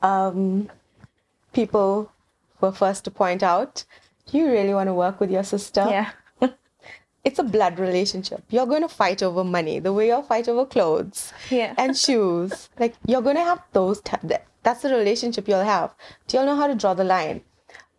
Um, 0.00 0.70
people 1.52 2.10
were 2.64 2.72
first 2.72 3.04
to 3.04 3.10
point 3.10 3.42
out, 3.42 3.84
do 4.26 4.38
you 4.38 4.46
really 4.50 4.74
want 4.74 4.88
to 4.88 4.94
work 4.94 5.20
with 5.20 5.30
your 5.30 5.44
sister? 5.44 5.86
Yeah. 5.88 6.10
it's 7.24 7.38
a 7.38 7.42
blood 7.42 7.78
relationship. 7.78 8.42
You're 8.48 8.66
going 8.66 8.82
to 8.82 8.88
fight 8.88 9.22
over 9.22 9.44
money 9.44 9.78
the 9.78 9.92
way 9.92 10.08
you'll 10.08 10.22
fight 10.22 10.48
over 10.48 10.66
clothes 10.66 11.32
yeah. 11.50 11.74
and 11.78 11.96
shoes. 12.04 12.68
Like 12.78 12.94
you're 13.06 13.22
going 13.22 13.36
to 13.36 13.44
have 13.44 13.62
those. 13.72 14.00
T- 14.00 14.16
that's 14.62 14.82
the 14.82 14.94
relationship 14.94 15.46
you'll 15.46 15.64
have. 15.64 15.94
Do 16.26 16.36
you 16.36 16.40
all 16.40 16.46
know 16.46 16.56
how 16.56 16.66
to 16.66 16.74
draw 16.74 16.94
the 16.94 17.04
line? 17.04 17.42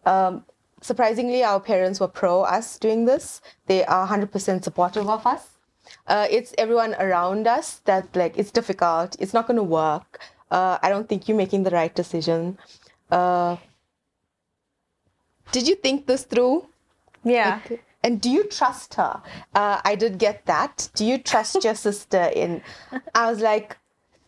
Um, 0.05 0.43
surprisingly, 0.81 1.43
our 1.43 1.60
parents 1.60 2.00
were 2.00 2.07
pro 2.07 2.41
us 2.41 2.77
doing 2.79 3.05
this. 3.05 3.41
They 3.67 3.86
are 3.86 4.07
100% 4.07 4.63
supportive 4.63 5.10
of 5.10 5.25
us. 5.25 5.50
Uh, 6.07 6.27
it's 6.29 6.53
everyone 6.57 6.95
around 6.95 7.48
us 7.48 7.81
that 7.86 8.15
like 8.15 8.38
it's 8.38 8.51
difficult. 8.51 9.15
It's 9.19 9.34
not 9.34 9.48
going 9.48 9.57
to 9.57 9.63
work. 9.63 10.19
Uh, 10.50 10.77
I 10.81 10.89
don't 10.89 11.07
think 11.07 11.27
you're 11.27 11.38
making 11.38 11.63
the 11.63 11.69
right 11.72 11.93
decision. 11.93 12.57
Uh, 13.12 13.57
did 15.51 15.67
you 15.67 15.75
think 15.75 16.05
this 16.05 16.23
through? 16.23 16.67
Yeah. 17.23 17.59
Like, 17.69 17.83
and 18.03 18.21
do 18.21 18.29
you 18.29 18.43
trust 18.43 18.93
her? 18.95 19.21
Uh, 19.55 19.81
I 19.83 19.95
did 19.95 20.19
get 20.19 20.45
that. 20.45 20.89
Do 20.95 21.05
you 21.05 21.17
trust 21.17 21.63
your 21.63 21.75
sister 21.87 22.29
in? 22.35 22.61
I 23.15 23.29
was 23.29 23.41
like, 23.41 23.77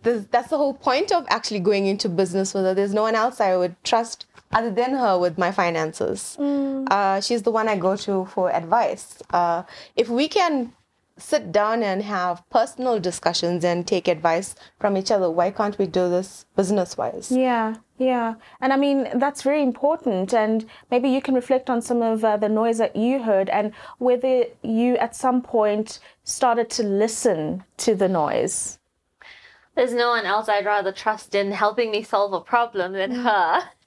that's 0.02 0.50
the 0.50 0.58
whole 0.58 0.74
point 0.74 1.12
of 1.12 1.26
actually 1.30 1.60
going 1.60 1.86
into 1.86 2.10
business 2.10 2.54
with 2.54 2.64
her. 2.64 2.74
There's 2.74 2.94
no 2.94 3.02
one 3.02 3.16
else 3.16 3.42
I 3.42 3.56
would 3.58 3.76
trust 3.84 4.26
other 4.52 4.72
than 4.72 4.92
her 4.92 5.20
with 5.20 5.38
my 5.38 5.52
finances. 5.52 6.38
Mm. 6.40 6.88
Uh, 6.90 7.22
she's 7.22 7.44
the 7.44 7.52
one 7.52 7.68
I 7.68 7.78
go 7.78 7.96
to 7.98 8.26
for 8.26 8.52
advice. 8.52 9.22
Uh, 9.30 9.64
if 9.96 10.10
we 10.10 10.28
can 10.28 10.74
sit 11.18 11.52
down 11.52 11.84
and 11.84 12.04
have 12.04 12.48
personal 12.50 13.00
discussions 13.00 13.64
and 13.64 13.88
take 13.88 14.08
advice 14.08 14.56
from 14.80 14.96
each 14.98 15.12
other. 15.12 15.30
Why 15.30 15.52
can't 15.52 15.78
we 15.78 15.88
do 15.88 16.10
this 16.10 16.46
business 16.56 16.98
wise? 16.98 17.32
Yeah, 17.32 17.76
yeah. 17.98 18.36
And 18.62 18.72
I 18.72 18.78
mean, 18.78 19.08
that's 19.16 19.42
very 19.42 19.64
important. 19.64 20.34
And 20.34 20.66
maybe 20.92 21.10
you 21.10 21.22
can 21.22 21.36
reflect 21.36 21.70
on 21.70 21.82
some 21.82 22.02
of 22.02 22.24
uh, 22.24 22.38
the 22.38 22.50
noise 22.50 22.78
that 22.78 22.96
you 22.96 23.24
heard 23.24 23.50
and 23.50 23.74
whether 23.98 24.46
you 24.62 24.98
at 24.98 25.16
some 25.16 25.42
point 25.42 26.00
started 26.24 26.70
to 26.72 26.84
listen 26.84 27.64
to 27.78 27.96
the 27.96 28.08
noise. 28.08 28.80
There's 29.76 29.94
no 29.94 30.10
one 30.10 30.26
else 30.26 30.50
I'd 30.50 30.66
rather 30.66 30.92
trust 30.92 31.36
in 31.36 31.52
helping 31.52 31.92
me 31.92 32.02
solve 32.04 32.34
a 32.34 32.42
problem 32.42 32.94
than 32.94 33.12
mm. 33.12 33.24
her. 33.24 33.70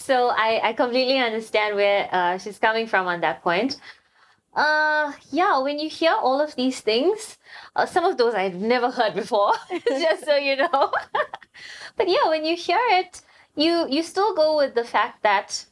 So 0.00 0.28
I, 0.28 0.68
I 0.68 0.72
completely 0.74 1.18
understand 1.18 1.74
where 1.74 2.08
uh, 2.12 2.38
she's 2.38 2.56
coming 2.56 2.86
from 2.86 3.08
on 3.08 3.20
that 3.22 3.42
point. 3.42 3.80
Uh, 4.54 5.12
yeah, 5.30 5.58
when 5.58 5.78
you 5.78 5.88
hear 5.88 6.12
all 6.12 6.40
of 6.40 6.56
these 6.56 6.80
things, 6.80 7.38
uh, 7.76 7.86
some 7.86 8.04
of 8.04 8.16
those 8.16 8.34
I've 8.34 8.54
never 8.54 8.90
heard 8.90 9.14
before, 9.14 9.52
just 9.88 10.24
so 10.24 10.36
you 10.36 10.56
know. 10.56 10.92
but 11.96 12.08
yeah, 12.08 12.28
when 12.28 12.44
you 12.44 12.56
hear 12.56 12.80
it, 12.90 13.20
you 13.54 13.86
you 13.88 14.02
still 14.02 14.34
go 14.34 14.56
with 14.56 14.74
the 14.74 14.84
fact 14.84 15.22
that 15.22 15.66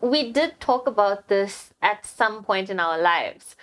we 0.00 0.32
did 0.32 0.60
talk 0.60 0.86
about 0.86 1.28
this 1.28 1.72
at 1.80 2.04
some 2.04 2.44
point 2.44 2.68
in 2.70 2.80
our 2.80 2.98
lives. 3.00 3.56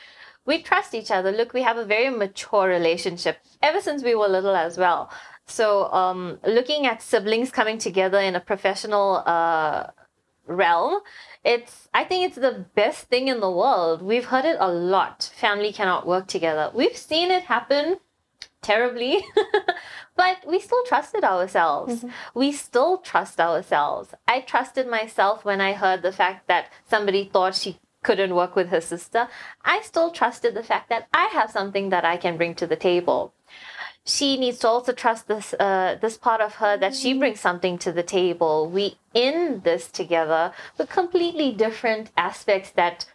We 0.46 0.62
trust 0.62 0.96
each 0.96 1.12
other. 1.12 1.32
Look, 1.32 1.54
we 1.54 1.62
have 1.62 1.78
a 1.78 1.86
very 1.86 2.10
mature 2.10 2.68
relationship 2.68 3.38
ever 3.62 3.82
since 3.82 4.04
we 4.04 4.16
were 4.16 4.28
little 4.28 4.56
as 4.56 4.78
well. 4.78 5.12
So, 5.46 5.92
um, 5.92 6.40
looking 6.44 6.86
at 6.88 7.02
siblings 7.02 7.52
coming 7.52 7.78
together 7.78 8.20
in 8.20 8.36
a 8.36 8.40
professional 8.40 9.24
uh, 9.26 9.88
realm 10.48 11.02
it's 11.44 11.88
i 11.94 12.04
think 12.04 12.26
it's 12.26 12.38
the 12.38 12.66
best 12.76 13.08
thing 13.08 13.28
in 13.28 13.40
the 13.40 13.52
world. 13.52 14.02
We've 14.02 14.26
heard 14.26 14.46
it 14.46 14.58
a 14.60 14.72
lot. 14.72 15.32
Family 15.36 15.72
cannot 15.72 16.06
work 16.06 16.28
together. 16.28 16.72
We've 16.74 16.98
seen 16.98 17.32
it 17.32 17.44
happen 17.44 17.98
terribly 18.62 19.24
but 20.18 20.38
we 20.46 20.60
still 20.60 20.84
trusted 20.86 21.24
ourselves. 21.24 21.96
Mm-hmm. 22.04 22.10
we 22.34 22.52
still 22.52 22.98
trust 22.98 23.40
ourselves. 23.40 24.14
I 24.28 24.42
trusted 24.42 24.88
myself 24.88 25.46
when 25.46 25.62
i 25.62 25.74
heard 25.74 26.02
the 26.02 26.12
fact 26.12 26.48
that 26.48 26.72
somebody 26.88 27.30
thought 27.32 27.56
she 27.56 27.80
couldn't 28.04 28.36
work 28.36 28.56
with 28.56 28.70
her 28.70 28.82
sister. 28.82 29.28
I 29.64 29.82
still 29.82 30.10
trusted 30.12 30.54
the 30.56 30.64
fact 30.64 30.90
that 30.90 31.08
i 31.14 31.26
have 31.28 31.52
something 31.52 31.90
that 31.90 32.06
i 32.06 32.18
can 32.18 32.38
bring 32.38 32.54
to 32.56 32.68
the 32.68 32.76
table 32.76 33.34
she 34.06 34.38
needs 34.38 34.60
to 34.60 34.68
also 34.68 34.92
trust 34.92 35.28
this 35.28 35.54
uh, 35.54 35.98
this 36.02 36.18
part 36.18 36.42
of 36.42 36.56
her 36.56 36.78
that 36.78 36.96
she 36.96 37.12
mm-hmm. 37.12 37.20
brings 37.20 37.40
something 37.40 37.78
to 37.80 37.92
the 37.92 38.04
table. 38.04 38.70
We 38.70 38.98
in 39.14 39.62
this 39.64 39.90
together 39.90 40.54
with 40.78 40.90
completely 40.90 41.52
different 41.52 42.12
aspects 42.18 42.72
that 42.72 43.06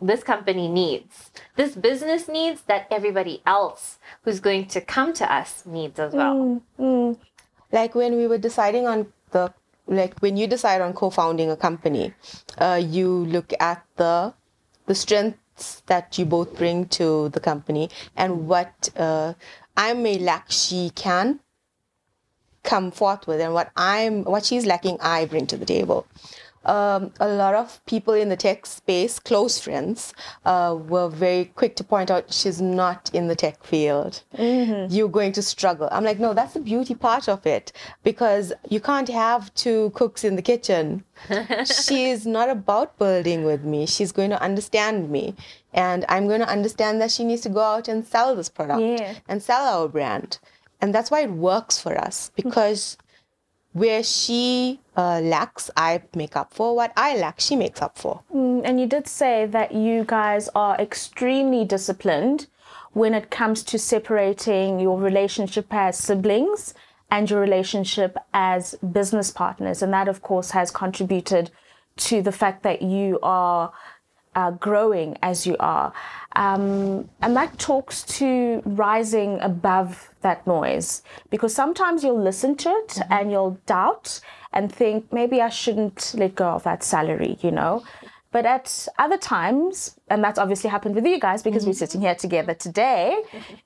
this 0.00 0.22
company 0.22 0.68
needs. 0.68 1.30
This 1.56 1.74
business 1.74 2.28
needs 2.28 2.62
that 2.62 2.86
everybody 2.90 3.42
else 3.46 3.98
who's 4.22 4.40
going 4.40 4.66
to 4.68 4.80
come 4.80 5.12
to 5.14 5.32
us 5.32 5.64
needs 5.66 5.98
as 5.98 6.14
well. 6.14 6.34
Mm, 6.34 6.60
mm. 6.78 7.18
Like 7.70 7.94
when 7.94 8.16
we 8.16 8.26
were 8.26 8.38
deciding 8.38 8.86
on 8.86 9.12
the 9.30 9.52
like 9.86 10.18
when 10.20 10.36
you 10.36 10.46
decide 10.46 10.80
on 10.80 10.92
co-founding 10.92 11.50
a 11.50 11.56
company, 11.56 12.14
uh, 12.58 12.80
you 12.82 13.08
look 13.26 13.52
at 13.60 13.84
the 13.96 14.32
the 14.86 14.94
strengths 14.94 15.82
that 15.86 16.18
you 16.18 16.24
both 16.24 16.56
bring 16.56 16.86
to 16.86 17.28
the 17.30 17.40
company 17.40 17.90
and 18.16 18.48
what 18.48 18.88
uh, 18.96 19.34
I 19.80 19.94
may 19.94 20.18
lack, 20.18 20.50
she 20.50 20.90
can 20.94 21.40
come 22.64 22.90
forth 22.90 23.26
with, 23.26 23.40
and 23.40 23.54
what 23.54 23.70
I'm, 23.76 24.24
what 24.24 24.44
she's 24.44 24.66
lacking, 24.66 24.98
I 25.00 25.24
bring 25.24 25.46
to 25.46 25.56
the 25.56 25.64
table. 25.64 26.06
Um, 26.64 27.12
a 27.20 27.28
lot 27.28 27.54
of 27.54 27.84
people 27.86 28.12
in 28.12 28.28
the 28.28 28.36
tech 28.36 28.66
space, 28.66 29.18
close 29.18 29.58
friends, 29.58 30.12
uh, 30.44 30.76
were 30.78 31.08
very 31.08 31.46
quick 31.46 31.74
to 31.76 31.84
point 31.84 32.10
out 32.10 32.32
she's 32.32 32.60
not 32.60 33.10
in 33.14 33.28
the 33.28 33.34
tech 33.34 33.64
field. 33.64 34.22
Mm-hmm. 34.36 34.92
You're 34.92 35.08
going 35.08 35.32
to 35.32 35.42
struggle. 35.42 35.88
I'm 35.90 36.04
like, 36.04 36.18
no, 36.18 36.34
that's 36.34 36.54
the 36.54 36.60
beauty 36.60 36.94
part 36.94 37.28
of 37.28 37.46
it 37.46 37.72
because 38.02 38.52
you 38.68 38.80
can't 38.80 39.08
have 39.08 39.54
two 39.54 39.90
cooks 39.94 40.22
in 40.22 40.36
the 40.36 40.42
kitchen. 40.42 41.04
she's 41.64 42.26
not 42.26 42.50
about 42.50 42.98
building 42.98 43.44
with 43.44 43.64
me. 43.64 43.86
She's 43.86 44.12
going 44.12 44.30
to 44.30 44.42
understand 44.42 45.10
me. 45.10 45.34
And 45.72 46.04
I'm 46.08 46.26
going 46.26 46.40
to 46.40 46.48
understand 46.48 47.00
that 47.00 47.10
she 47.10 47.24
needs 47.24 47.42
to 47.42 47.48
go 47.48 47.60
out 47.60 47.88
and 47.88 48.06
sell 48.06 48.36
this 48.36 48.48
product 48.48 48.82
yeah. 48.82 49.14
and 49.28 49.42
sell 49.42 49.64
our 49.64 49.88
brand. 49.88 50.38
And 50.80 50.94
that's 50.94 51.10
why 51.10 51.20
it 51.20 51.30
works 51.30 51.80
for 51.80 51.96
us 51.96 52.32
because 52.36 52.96
where 53.72 54.02
she 54.02 54.80
uh, 55.00 55.20
lacks, 55.20 55.70
I 55.76 56.02
make 56.14 56.36
up 56.36 56.52
for. 56.52 56.76
What 56.76 56.92
I 56.96 57.16
lack, 57.16 57.40
she 57.40 57.56
makes 57.56 57.80
up 57.80 57.96
for. 57.96 58.22
Mm, 58.34 58.60
and 58.64 58.80
you 58.80 58.86
did 58.86 59.06
say 59.08 59.46
that 59.46 59.72
you 59.72 60.04
guys 60.06 60.48
are 60.54 60.76
extremely 60.76 61.64
disciplined 61.64 62.46
when 62.92 63.14
it 63.14 63.30
comes 63.30 63.62
to 63.70 63.78
separating 63.78 64.78
your 64.78 65.00
relationship 65.00 65.66
as 65.70 65.96
siblings 65.96 66.74
and 67.10 67.30
your 67.30 67.40
relationship 67.40 68.16
as 68.34 68.74
business 68.92 69.30
partners. 69.30 69.82
And 69.82 69.92
that, 69.92 70.08
of 70.08 70.20
course, 70.20 70.50
has 70.50 70.70
contributed 70.70 71.50
to 72.08 72.20
the 72.22 72.32
fact 72.32 72.62
that 72.62 72.82
you 72.82 73.18
are 73.22 73.72
uh, 74.40 74.50
growing 74.52 75.16
as 75.22 75.46
you 75.46 75.56
are. 75.60 75.92
Um, 76.36 77.08
and 77.20 77.36
that 77.36 77.58
talks 77.58 78.02
to 78.18 78.62
rising 78.64 79.40
above 79.40 80.10
that 80.22 80.46
noise 80.46 81.02
because 81.30 81.54
sometimes 81.54 82.04
you'll 82.04 82.22
listen 82.30 82.56
to 82.56 82.68
it 82.68 82.88
mm-hmm. 82.88 83.12
and 83.12 83.30
you'll 83.30 83.58
doubt 83.66 84.20
and 84.52 84.72
think 84.72 85.12
maybe 85.12 85.40
I 85.40 85.48
shouldn't 85.48 86.14
let 86.16 86.34
go 86.34 86.48
of 86.48 86.62
that 86.64 86.82
salary, 86.82 87.36
you 87.40 87.50
know. 87.50 87.82
But 88.32 88.46
at 88.46 88.86
other 88.96 89.18
times, 89.18 89.96
and 90.08 90.22
that's 90.22 90.38
obviously 90.38 90.70
happened 90.70 90.94
with 90.94 91.04
you 91.04 91.18
guys 91.18 91.42
because 91.42 91.62
mm-hmm. 91.62 91.70
we're 91.70 91.84
sitting 91.84 92.00
here 92.00 92.14
together 92.14 92.54
today, 92.54 93.22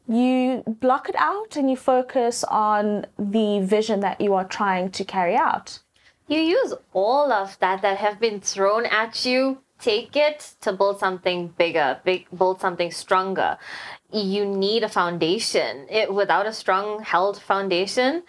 you 0.09 0.65
block 0.67 1.09
it 1.11 1.17
out 1.19 1.57
and 1.57 1.71
you 1.71 1.77
focus 1.77 2.45
on 2.45 3.07
the 3.19 3.61
vision 3.61 4.01
that 4.01 4.21
you 4.23 4.33
are 4.33 4.49
trying 4.59 4.91
to 4.93 5.05
carry 5.05 5.37
out. 5.37 5.81
You 6.27 6.41
use 6.41 6.73
all 6.95 7.31
of 7.31 7.59
that 7.59 7.83
that 7.83 7.99
have 7.99 8.19
been 8.19 8.41
thrown 8.41 8.87
at 8.87 9.27
you 9.27 9.59
take 9.79 10.17
it 10.17 10.55
to 10.61 10.73
build 10.73 10.99
something 10.99 11.49
bigger, 11.49 12.01
big, 12.05 12.27
build 12.37 12.61
something 12.61 12.91
stronger. 12.91 13.59
You 14.13 14.45
need 14.47 14.83
a 14.83 14.89
foundation. 14.89 15.87
It 15.91 16.13
without 16.13 16.47
a 16.47 16.53
strong 16.53 17.03
held 17.03 17.41
foundation, 17.41 18.23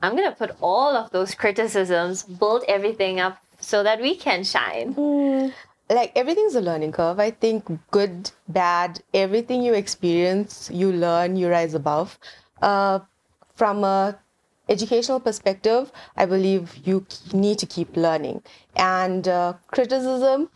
I'm 0.00 0.14
gonna 0.14 0.32
put 0.32 0.56
all 0.60 0.96
of 0.96 1.10
those 1.10 1.34
criticisms, 1.34 2.22
build 2.22 2.64
everything 2.68 3.20
up 3.20 3.38
so 3.60 3.82
that 3.82 4.00
we 4.00 4.16
can 4.16 4.44
shine. 4.44 4.94
Mm. 4.94 5.52
Like 5.90 6.12
everything's 6.14 6.54
a 6.54 6.60
learning 6.60 6.92
curve. 6.92 7.18
I 7.18 7.30
think 7.30 7.66
good, 7.90 8.30
bad, 8.46 9.02
everything 9.14 9.62
you 9.62 9.74
experience, 9.74 10.70
you 10.72 10.92
learn, 10.92 11.36
you 11.36 11.48
rise 11.48 11.74
above. 11.74 12.18
Uh, 12.60 13.00
from 13.56 13.84
a 13.84 14.18
educational 14.68 15.18
perspective, 15.18 15.90
I 16.16 16.26
believe 16.26 16.76
you 16.84 17.06
need 17.32 17.58
to 17.58 17.66
keep 17.66 17.96
learning. 17.96 18.42
And 18.76 19.26
uh, 19.26 19.54
criticism, 19.68 20.50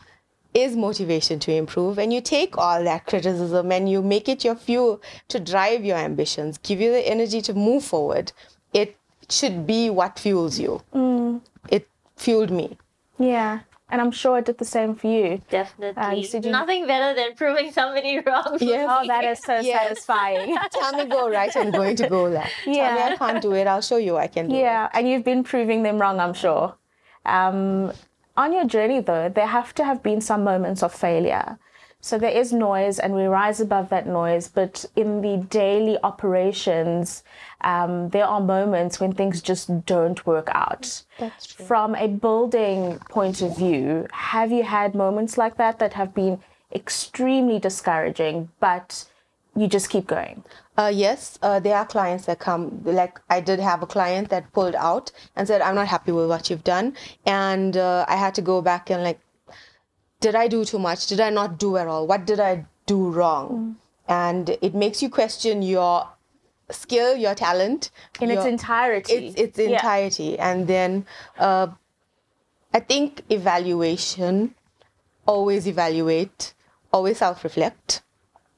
is 0.55 0.77
motivation 0.77 1.39
to 1.39 1.53
improve 1.53 1.99
and 1.99 2.13
you 2.13 2.21
take 2.21 2.59
all 2.59 2.83
that 2.85 3.07
criticism 3.07 3.73
and 3.73 3.89
you 3.91 4.03
make 4.03 4.29
it 4.29 4.45
your 4.45 4.55
fuel 4.55 5.01
to 5.29 5.41
drive 5.41 5.85
your 5.85 5.97
ambitions 5.97 6.59
give 6.59 6.81
you 6.81 6.91
the 6.91 7.01
energy 7.09 7.41
to 7.41 7.55
move 7.55 7.83
forward 7.85 8.33
it 8.73 8.97
should 9.31 9.67
be 9.67 9.89
what 9.89 10.19
fuels 10.19 10.59
you 10.59 10.83
mm. 10.95 11.41
it 11.69 11.89
fueled 12.17 12.51
me 12.51 12.77
yeah 13.19 13.61
And 13.93 14.01
I'm 14.01 14.11
sure 14.11 14.39
it 14.41 14.47
did 14.49 14.57
the 14.57 14.65
same 14.65 14.93
for 15.01 15.07
you. 15.07 15.43
Definitely. 15.51 16.25
said 16.25 16.47
you- 16.47 16.51
Nothing 16.51 16.87
better 16.93 17.11
than 17.19 17.35
proving 17.41 17.67
somebody 17.79 18.13
wrong. 18.27 18.57
for 18.59 18.65
Yes. 18.65 18.89
Oh, 18.93 19.07
that 19.07 19.25
is 19.33 19.39
so 19.49 19.57
Yes. 19.61 19.75
satisfying. 19.81 20.57
Tell 20.77 20.93
me 20.97 21.05
go 21.17 21.29
right, 21.29 21.53
I'm 21.63 21.71
going 21.81 21.97
to 22.01 22.09
go 22.09 22.23
left. 22.37 22.55
Tell 22.65 22.73
me 22.73 23.03
I 23.09 23.17
can't 23.23 23.43
do 23.43 23.53
it, 23.61 23.67
I'll 23.73 23.83
show 23.91 23.99
you 24.07 24.17
I 24.17 24.29
can 24.37 24.49
do 24.49 24.55
it. 24.57 24.61
Yeah, 24.65 24.89
and 24.95 25.03
you've 25.09 25.27
been 25.33 25.45
proving 25.45 25.83
them 25.89 26.01
wrong, 26.01 26.17
I'm 26.25 26.33
sure. 26.45 26.67
Um, 27.27 27.93
on 28.37 28.53
your 28.53 28.65
journey, 28.65 29.01
though, 29.01 29.29
there 29.29 29.47
have 29.47 29.75
to 29.75 29.85
have 29.85 30.03
been 30.03 30.21
some 30.21 30.45
moments 30.45 30.83
of 30.83 30.93
failure. 30.93 31.59
So 32.01 32.19
there 32.19 32.31
is 32.31 32.53
noise, 32.53 32.99
and 32.99 33.15
we 33.15 33.25
rise 33.25 33.61
above 33.61 33.89
that 33.91 34.09
noise. 34.09 34.49
But 34.49 34.85
in 34.97 35.21
the 35.21 35.37
daily 35.49 35.99
operations, 36.03 37.23
um, 37.61 38.09
there 38.09 38.27
are 38.27 38.41
moments 38.41 38.99
when 38.99 39.13
things 39.13 39.41
just 39.41 39.87
don't 39.87 40.27
work 40.27 40.49
out. 40.51 41.05
That's 41.19 41.47
true. 41.47 41.65
From 41.65 41.95
a 41.95 42.09
building 42.09 42.99
point 43.09 43.41
of 43.41 43.57
view, 43.57 44.09
have 44.13 44.51
you 44.51 44.65
had 44.65 44.97
moments 44.97 45.39
like 45.39 45.57
that 45.59 45.79
that 45.79 45.93
have 45.93 46.13
been 46.13 46.41
extremely 46.75 47.61
discouraging, 47.61 48.49
but 48.59 49.05
you 49.57 49.67
just 49.69 49.91
keep 49.91 50.07
going? 50.07 50.45
Uh, 50.79 50.91
yes, 50.93 51.39
uh, 51.43 51.61
there 51.61 51.77
are 51.77 51.85
clients 51.87 52.25
that 52.27 52.39
come. 52.39 52.83
Like 52.85 53.21
I 53.29 53.41
did 53.41 53.61
have 53.61 53.83
a 53.83 53.87
client 53.87 54.31
that 54.31 54.53
pulled 54.53 54.75
out 54.75 55.13
and 55.37 55.47
said, 55.47 55.61
"I'm 55.61 55.75
not 55.75 55.89
happy 55.89 56.13
with 56.13 56.29
what 56.29 56.49
you've 56.49 56.65
done," 56.65 56.97
and 57.27 57.77
uh, 57.77 58.07
I 58.09 58.17
had 58.17 58.35
to 58.37 58.43
go 58.43 58.63
back 58.63 58.91
and 58.91 59.03
like, 59.03 59.21
did 60.21 60.35
I 60.35 60.49
do 60.49 60.65
too 60.65 60.79
much? 60.79 61.07
Did 61.07 61.21
I 61.21 61.31
not 61.31 61.59
do 61.59 61.77
at 61.77 61.87
all? 61.89 62.07
What 62.07 62.25
did 62.25 62.41
I 62.41 62.65
do 62.87 63.11
wrong? 63.11 63.77
And 64.09 64.57
it 64.63 64.75
makes 64.75 65.03
you 65.03 65.11
question 65.11 65.63
your 65.63 66.09
skill, 66.71 67.15
your 67.17 67.35
talent 67.35 67.91
In 68.21 68.31
its 68.31 68.47
entirety. 68.47 69.13
Its 69.29 69.37
its 69.37 69.59
Yeah. 69.59 69.73
entirety, 69.73 70.39
and 70.39 70.67
then 70.67 71.07
uh, 71.39 71.67
I 72.73 72.81
think 72.81 73.23
evaluation. 73.29 74.55
Always 75.27 75.69
evaluate. 75.69 76.55
Always 76.93 77.19
self-reflect 77.19 78.03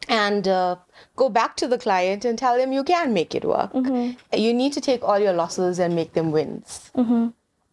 and 0.09 0.47
uh, 0.47 0.77
go 1.17 1.29
back 1.29 1.57
to 1.57 1.69
the 1.69 1.79
client 1.79 2.25
and 2.25 2.39
tell 2.39 2.57
them 2.57 2.73
you 2.73 2.85
can 2.85 3.13
make 3.13 3.35
it 3.35 3.45
work. 3.45 3.71
You 3.75 4.55
need 4.55 4.73
to 4.75 4.81
take 4.81 5.03
all 5.03 5.19
your 5.19 5.33
losses 5.33 5.79
and 5.79 5.95
make 5.95 6.13
them 6.13 6.31
wins. 6.33 6.91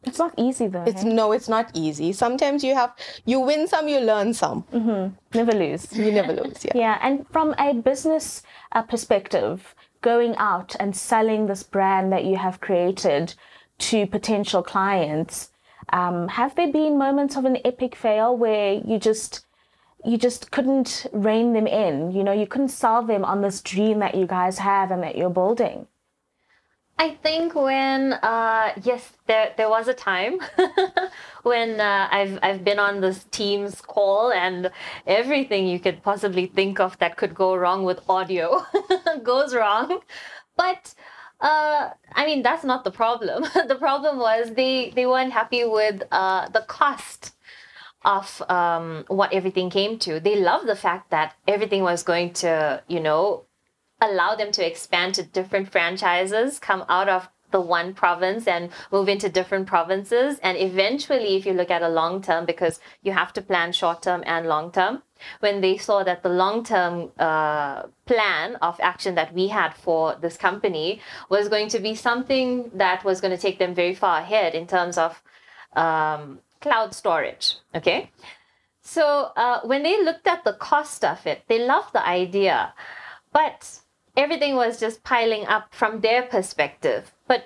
It's 0.03 0.17
not 0.17 0.33
easy, 0.35 0.67
though. 0.67 0.83
It's 0.83 1.03
hey? 1.03 1.13
no, 1.13 1.31
it's 1.31 1.47
not 1.47 1.69
easy. 1.75 2.11
Sometimes 2.11 2.63
you 2.63 2.73
have 2.73 2.93
you 3.25 3.39
win 3.39 3.67
some, 3.67 3.87
you 3.87 3.99
learn 3.99 4.33
some. 4.33 4.63
Never 5.33 5.51
lose. 5.51 5.93
You 5.95 6.11
never 6.11 6.33
lose. 6.33 6.65
Yeah. 6.65 6.71
Yeah, 6.75 6.99
and 7.01 7.27
from 7.29 7.53
a 7.59 7.73
business 7.73 8.41
uh, 8.71 8.81
perspective, 8.81 9.75
going 10.01 10.35
out 10.37 10.75
and 10.79 10.95
selling 10.95 11.45
this 11.45 11.61
brand 11.61 12.11
that 12.11 12.25
you 12.25 12.37
have 12.37 12.59
created 12.61 13.35
to 13.77 14.07
potential 14.07 14.63
clients, 14.63 15.51
um, 15.93 16.27
have 16.29 16.55
there 16.55 16.71
been 16.71 16.97
moments 16.97 17.35
of 17.35 17.45
an 17.45 17.57
epic 17.63 17.95
fail 17.95 18.35
where 18.35 18.73
you 18.73 18.97
just 18.97 19.45
you 20.03 20.17
just 20.17 20.51
couldn't 20.51 21.05
rein 21.11 21.53
them 21.53 21.67
in? 21.67 22.11
You 22.11 22.23
know, 22.23 22.31
you 22.31 22.47
couldn't 22.47 22.69
solve 22.69 23.07
them 23.07 23.23
on 23.23 23.41
this 23.41 23.61
dream 23.61 23.99
that 23.99 24.15
you 24.15 24.25
guys 24.25 24.59
have 24.59 24.91
and 24.91 25.03
that 25.03 25.17
you're 25.17 25.29
building. 25.29 25.87
I 27.01 27.15
think 27.23 27.55
when 27.55 28.13
uh, 28.13 28.73
yes, 28.83 29.13
there 29.25 29.53
there 29.57 29.69
was 29.69 29.87
a 29.87 29.93
time 29.93 30.39
when 31.43 31.81
uh, 31.81 32.07
I've 32.11 32.37
I've 32.43 32.63
been 32.63 32.77
on 32.77 33.01
this 33.01 33.25
Teams 33.31 33.81
call 33.81 34.31
and 34.31 34.69
everything 35.07 35.67
you 35.67 35.79
could 35.79 36.03
possibly 36.03 36.45
think 36.45 36.79
of 36.79 36.99
that 36.99 37.17
could 37.17 37.33
go 37.33 37.55
wrong 37.55 37.85
with 37.85 38.07
audio 38.07 38.63
goes 39.23 39.55
wrong, 39.55 40.01
but. 40.55 40.93
Uh, 41.43 41.89
I 42.13 42.27
mean 42.27 42.43
that's 42.43 42.63
not 42.63 42.83
the 42.83 42.91
problem. 42.91 43.41
the 43.67 43.73
problem 43.73 44.19
was 44.19 44.53
they 44.53 44.91
they 44.95 45.07
weren't 45.07 45.33
happy 45.33 45.65
with 45.65 46.03
uh, 46.11 46.49
the 46.49 46.61
cost 46.67 47.33
of 48.03 48.41
um, 48.49 49.05
what 49.07 49.33
everything 49.33 49.69
came 49.69 49.99
to. 49.99 50.19
They 50.19 50.35
loved 50.35 50.67
the 50.67 50.75
fact 50.75 51.11
that 51.11 51.35
everything 51.47 51.83
was 51.83 52.03
going 52.03 52.33
to, 52.33 52.81
you 52.87 52.99
know, 52.99 53.45
allow 54.01 54.35
them 54.35 54.51
to 54.53 54.65
expand 54.65 55.15
to 55.15 55.23
different 55.23 55.71
franchises, 55.71 56.57
come 56.57 56.83
out 56.89 57.07
of 57.07 57.29
the 57.51 57.61
one 57.61 57.93
province 57.93 58.47
and 58.47 58.69
move 58.91 59.07
into 59.07 59.29
different 59.29 59.67
provinces. 59.67 60.39
And 60.41 60.57
eventually, 60.57 61.35
if 61.35 61.45
you 61.45 61.53
look 61.53 61.69
at 61.69 61.81
a 61.81 61.89
long 61.89 62.21
term, 62.21 62.45
because 62.45 62.79
you 63.03 63.11
have 63.11 63.33
to 63.33 63.41
plan 63.41 63.73
short 63.73 64.01
term 64.01 64.23
and 64.25 64.47
long 64.47 64.71
term, 64.71 65.03
when 65.41 65.61
they 65.61 65.77
saw 65.77 66.03
that 66.03 66.23
the 66.23 66.29
long 66.29 66.63
term 66.63 67.11
uh, 67.19 67.83
plan 68.05 68.55
of 68.55 68.79
action 68.79 69.15
that 69.15 69.33
we 69.33 69.49
had 69.49 69.73
for 69.73 70.15
this 70.15 70.37
company 70.37 71.01
was 71.29 71.49
going 71.49 71.67
to 71.69 71.79
be 71.79 71.93
something 71.93 72.71
that 72.73 73.03
was 73.03 73.21
going 73.21 73.35
to 73.35 73.41
take 73.41 73.59
them 73.59 73.75
very 73.75 73.93
far 73.93 74.19
ahead 74.19 74.55
in 74.55 74.65
terms 74.65 74.97
of 74.97 75.21
um, 75.75 76.39
cloud 76.61 76.93
storage. 76.93 77.55
Okay. 77.75 78.11
So 78.81 79.31
uh, 79.35 79.61
when 79.63 79.83
they 79.83 80.03
looked 80.03 80.27
at 80.27 80.43
the 80.43 80.53
cost 80.53 81.03
of 81.03 81.25
it, 81.27 81.43
they 81.47 81.59
loved 81.59 81.93
the 81.93 82.05
idea, 82.05 82.73
but 83.31 83.79
everything 84.17 84.55
was 84.55 84.79
just 84.79 85.03
piling 85.03 85.45
up 85.45 85.73
from 85.73 86.01
their 86.01 86.23
perspective. 86.23 87.13
But 87.27 87.45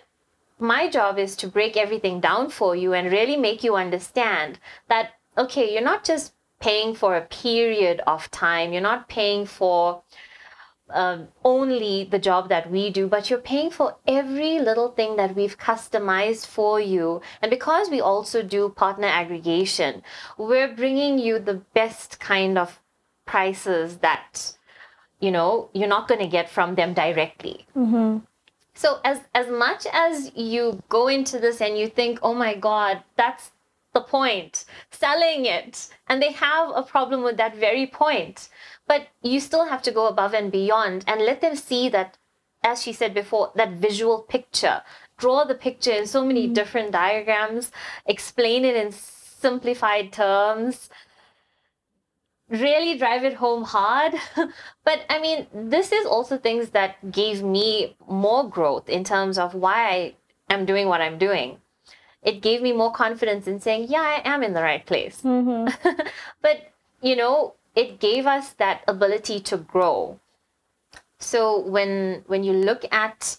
my 0.60 0.90
job 0.90 1.20
is 1.20 1.36
to 1.38 1.48
break 1.48 1.76
everything 1.76 2.22
down 2.22 2.50
for 2.50 2.76
you 2.76 2.94
and 2.94 3.12
really 3.12 3.36
make 3.36 3.64
you 3.64 3.76
understand 3.76 4.60
that, 4.88 5.12
okay, 5.38 5.74
you're 5.74 5.82
not 5.82 6.06
just 6.06 6.34
paying 6.62 6.96
for 6.96 7.16
a 7.16 7.22
period 7.22 8.02
of 8.08 8.32
time, 8.32 8.72
you're 8.72 8.82
not 8.82 9.10
paying 9.10 9.46
for 9.46 10.02
um, 10.90 11.30
only 11.44 12.08
the 12.10 12.20
job 12.20 12.50
that 12.50 12.70
we 12.70 12.90
do, 12.90 13.08
but 13.08 13.30
you're 13.30 13.40
paying 13.40 13.72
for 13.72 13.96
every 14.08 14.60
little 14.60 14.90
thing 14.92 15.16
that 15.16 15.36
we've 15.36 15.58
customized 15.58 16.46
for 16.46 16.80
you. 16.80 17.22
And 17.42 17.50
because 17.50 17.90
we 17.90 18.02
also 18.02 18.44
do 18.44 18.70
partner 18.70 19.08
aggregation, 19.08 20.04
we're 20.38 20.74
bringing 20.74 21.18
you 21.18 21.40
the 21.40 21.62
best 21.74 22.20
kind 22.20 22.58
of 22.58 22.80
prices 23.26 23.98
that 23.98 24.54
you 25.20 25.32
know 25.32 25.70
you're 25.74 25.88
not 25.88 26.08
going 26.08 26.22
to 26.22 26.28
get 26.28 26.50
from 26.50 26.76
them 26.76 26.94
directly. 26.94 27.66
So 28.76 29.00
as 29.04 29.22
as 29.34 29.48
much 29.50 29.88
as 29.92 30.32
you 30.36 30.84
go 30.90 31.08
into 31.08 31.40
this 31.40 31.62
and 31.62 31.78
you 31.78 31.88
think, 31.88 32.20
oh 32.22 32.34
my 32.36 32.56
God, 32.56 33.02
that's 33.16 33.52
the 33.94 34.02
point, 34.02 34.66
selling 34.92 35.46
it, 35.46 35.88
and 36.10 36.22
they 36.22 36.34
have 36.34 36.70
a 36.76 36.84
problem 36.84 37.24
with 37.24 37.38
that 37.38 37.56
very 37.56 37.88
point. 37.88 38.50
But 38.88 39.08
you 39.22 39.40
still 39.40 39.66
have 39.66 39.82
to 39.84 39.92
go 39.92 40.08
above 40.08 40.34
and 40.34 40.52
beyond 40.52 41.04
and 41.08 41.22
let 41.22 41.42
them 41.42 41.56
see 41.56 41.90
that, 41.90 42.18
as 42.64 42.84
she 42.84 42.94
said 42.94 43.14
before, 43.14 43.52
that 43.56 43.72
visual 43.72 44.20
picture. 44.20 44.84
Draw 45.18 45.46
the 45.46 45.56
picture 45.56 45.92
in 45.92 46.08
so 46.08 46.24
many 46.26 46.48
mm. 46.48 46.54
different 46.54 46.92
diagrams, 46.92 47.72
explain 48.06 48.66
it 48.66 48.76
in 48.76 48.92
simplified 48.92 50.12
terms, 50.12 50.90
really 52.50 52.98
drive 52.98 53.24
it 53.24 53.36
home 53.36 53.64
hard. 53.64 54.14
but 54.84 55.06
I 55.10 55.20
mean, 55.20 55.48
this 55.54 55.92
is 55.92 56.06
also 56.06 56.38
things 56.38 56.70
that 56.72 57.12
gave 57.12 57.44
me 57.44 57.96
more 58.08 58.48
growth 58.48 58.90
in 58.90 59.04
terms 59.04 59.38
of 59.38 59.54
why 59.54 59.90
I 59.90 60.16
am 60.54 60.66
doing 60.66 60.88
what 60.88 61.02
I'm 61.02 61.18
doing. 61.18 61.58
It 62.22 62.42
gave 62.42 62.62
me 62.62 62.74
more 62.74 62.92
confidence 62.92 63.48
in 63.48 63.60
saying, 63.60 63.88
yeah, 63.90 64.02
I 64.02 64.22
am 64.26 64.42
in 64.44 64.54
the 64.54 64.64
right 64.64 64.86
place. 64.86 65.22
Mm-hmm. 65.22 65.92
but, 66.42 66.72
you 67.02 67.16
know, 67.16 67.55
it 67.76 68.00
gave 68.00 68.26
us 68.26 68.54
that 68.54 68.84
ability 68.88 69.40
to 69.42 69.58
grow. 69.58 70.20
So 71.20 71.60
when 71.60 72.24
when 72.28 72.44
you 72.44 72.54
look 72.54 72.86
at 72.92 73.38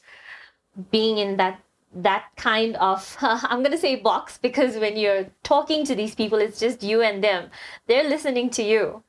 being 0.90 1.18
in 1.18 1.37
that 1.37 1.61
that 1.94 2.25
kind 2.37 2.77
of 2.77 3.16
i'm 3.22 3.61
going 3.61 3.72
to 3.72 3.79
say 3.79 3.96
box 3.96 4.37
because 4.37 4.77
when 4.77 4.96
you're 4.96 5.27
talking 5.42 5.85
to 5.85 5.94
these 5.94 6.14
people 6.14 6.38
it's 6.38 6.61
just 6.61 6.83
you 6.83 7.01
and 7.01 7.25
them 7.25 7.49
they're 7.87 8.09
listening 8.09 8.51
to 8.51 8.62
you 8.62 9.03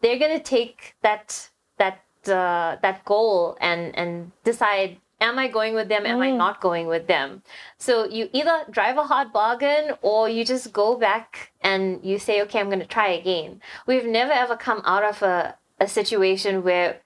they're 0.00 0.18
going 0.18 0.36
to 0.36 0.42
take 0.42 0.96
that 1.02 1.48
that 1.78 2.00
uh, 2.26 2.76
that 2.82 3.04
goal 3.04 3.56
and 3.60 3.96
and 3.96 4.32
decide 4.44 4.98
am 5.20 5.38
i 5.38 5.48
going 5.48 5.74
with 5.74 5.88
them? 5.88 6.06
Am 6.06 6.20
i 6.20 6.30
not 6.30 6.60
going 6.60 6.86
with 6.86 7.06
them? 7.06 7.42
So 7.78 8.08
you 8.08 8.28
either 8.32 8.64
drive 8.70 8.96
a 8.96 9.04
hard 9.04 9.32
bargain 9.32 9.92
or 10.02 10.28
you 10.28 10.44
just 10.44 10.72
go 10.72 10.96
back 10.96 11.52
and 11.60 12.00
you 12.04 12.18
say 12.18 12.40
okay 12.42 12.60
i'm 12.60 12.68
going 12.68 12.80
to 12.80 12.86
try 12.86 13.08
again. 13.08 13.60
We've 13.86 14.06
never 14.06 14.32
ever 14.32 14.56
come 14.56 14.82
out 14.84 15.04
of 15.04 15.22
a, 15.22 15.56
a 15.80 15.88
situation 15.88 16.62
where 16.62 17.00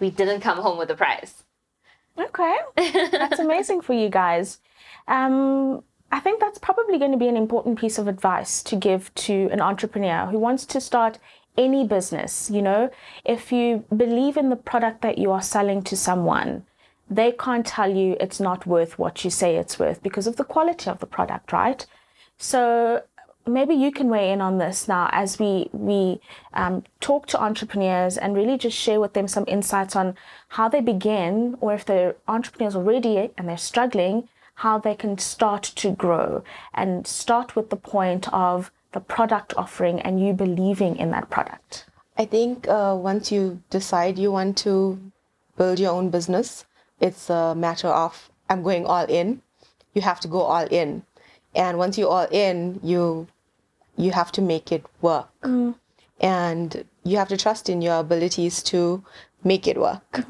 we 0.00 0.10
didn't 0.10 0.40
come 0.40 0.58
home 0.58 0.78
with 0.78 0.90
a 0.90 0.94
prize. 0.94 1.44
Okay, 2.18 2.56
that's 2.76 3.38
amazing 3.48 3.80
for 3.80 3.92
you 3.92 4.08
guys. 4.08 4.58
Um, 5.06 5.82
I 6.10 6.20
think 6.20 6.40
that's 6.40 6.58
probably 6.58 6.98
going 6.98 7.12
to 7.12 7.18
be 7.18 7.28
an 7.28 7.36
important 7.36 7.78
piece 7.78 7.98
of 7.98 8.08
advice 8.08 8.62
to 8.64 8.76
give 8.76 9.14
to 9.14 9.48
an 9.52 9.60
entrepreneur 9.60 10.26
who 10.26 10.38
wants 10.38 10.64
to 10.66 10.80
start 10.80 11.18
any 11.56 11.86
business. 11.86 12.50
You 12.50 12.62
know, 12.62 12.90
if 13.24 13.52
you 13.52 13.84
believe 13.94 14.36
in 14.36 14.48
the 14.48 14.56
product 14.56 15.02
that 15.02 15.18
you 15.18 15.30
are 15.32 15.42
selling 15.42 15.82
to 15.82 15.96
someone, 15.96 16.64
they 17.10 17.32
can't 17.32 17.66
tell 17.66 17.90
you 17.94 18.16
it's 18.20 18.40
not 18.40 18.66
worth 18.66 18.98
what 18.98 19.24
you 19.24 19.30
say 19.30 19.56
it's 19.56 19.78
worth 19.78 20.02
because 20.02 20.26
of 20.26 20.36
the 20.36 20.44
quality 20.44 20.90
of 20.90 20.98
the 21.00 21.06
product, 21.06 21.52
right? 21.52 21.86
So 22.36 23.02
maybe 23.46 23.74
you 23.74 23.90
can 23.90 24.08
weigh 24.08 24.30
in 24.30 24.40
on 24.40 24.58
this 24.58 24.88
now 24.88 25.08
as 25.12 25.38
we 25.38 25.70
we 25.72 26.20
um, 26.52 26.84
talk 27.00 27.26
to 27.26 27.42
entrepreneurs 27.42 28.18
and 28.18 28.36
really 28.36 28.58
just 28.58 28.76
share 28.76 29.00
with 29.00 29.14
them 29.14 29.26
some 29.26 29.44
insights 29.48 29.96
on 29.96 30.14
how 30.48 30.68
they 30.68 30.80
begin, 30.80 31.56
or 31.60 31.74
if 31.74 31.84
they're 31.84 32.16
entrepreneurs 32.28 32.76
already 32.76 33.30
and 33.36 33.48
they're 33.48 33.56
struggling, 33.56 34.28
how 34.56 34.78
they 34.78 34.94
can 34.94 35.16
start 35.18 35.62
to 35.62 35.90
grow 35.92 36.42
and 36.74 37.06
start 37.06 37.56
with 37.56 37.70
the 37.70 37.76
point 37.76 38.32
of 38.32 38.70
the 38.92 39.00
product 39.00 39.54
offering 39.56 40.00
and 40.00 40.20
you 40.24 40.32
believing 40.32 40.96
in 40.96 41.10
that 41.10 41.30
product? 41.30 41.86
I 42.16 42.24
think 42.24 42.66
uh, 42.68 42.96
once 42.98 43.30
you 43.30 43.62
decide 43.70 44.18
you 44.18 44.32
want 44.32 44.58
to 44.58 44.98
build 45.56 45.78
your 45.78 45.92
own 45.92 46.10
business, 46.10 46.64
it's 47.00 47.30
a 47.30 47.54
matter 47.54 47.88
of 47.88 48.30
I'm 48.48 48.62
going 48.62 48.86
all 48.86 49.04
in. 49.04 49.42
You 49.94 50.02
have 50.02 50.20
to 50.20 50.28
go 50.28 50.40
all 50.42 50.66
in, 50.66 51.02
and 51.54 51.78
once 51.78 51.98
you're 51.98 52.10
all 52.10 52.28
in, 52.30 52.80
you 52.82 53.26
you 53.96 54.12
have 54.12 54.30
to 54.32 54.42
make 54.42 54.70
it 54.72 54.84
work, 55.00 55.28
and 56.20 56.84
you 57.04 57.16
have 57.16 57.28
to 57.28 57.36
trust 57.36 57.68
in 57.68 57.82
your 57.82 57.98
abilities 58.00 58.62
to 58.64 59.02
make 59.44 59.66
it 59.66 59.76
work. 59.78 60.24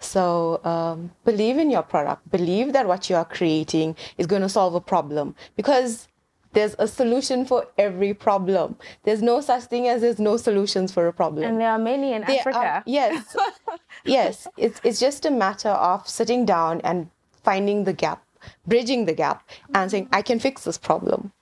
So 0.00 0.60
um, 0.64 1.10
believe 1.24 1.58
in 1.58 1.70
your 1.70 1.82
product. 1.82 2.30
Believe 2.30 2.72
that 2.72 2.86
what 2.86 3.10
you 3.10 3.16
are 3.16 3.24
creating 3.24 3.96
is 4.16 4.26
going 4.26 4.42
to 4.42 4.48
solve 4.48 4.74
a 4.74 4.80
problem 4.80 5.34
because 5.56 6.06
there's 6.52 6.74
a 6.78 6.88
solution 6.88 7.44
for 7.44 7.66
every 7.76 8.14
problem. 8.14 8.76
There's 9.04 9.22
no 9.22 9.40
such 9.40 9.64
thing 9.64 9.86
as 9.88 10.00
there's 10.00 10.18
no 10.18 10.36
solutions 10.36 10.92
for 10.92 11.06
a 11.06 11.12
problem. 11.12 11.44
And 11.44 11.60
there 11.60 11.70
are 11.70 11.78
many 11.78 12.12
in 12.12 12.22
There 12.22 12.40
Africa. 12.40 12.58
are- 12.58 12.82
yes, 12.86 13.36
yes. 14.04 14.46
It's 14.56 14.80
it's 14.82 15.00
just 15.00 15.26
a 15.26 15.30
matter 15.30 15.70
of 15.70 16.08
sitting 16.08 16.44
down 16.46 16.80
and 16.82 17.10
finding 17.44 17.84
the 17.84 17.92
gap, 17.92 18.24
bridging 18.66 19.04
the 19.04 19.12
gap, 19.14 19.48
and 19.74 19.90
saying 19.90 20.08
I 20.12 20.22
can 20.22 20.38
fix 20.38 20.64
this 20.64 20.78
problem. 20.78 21.32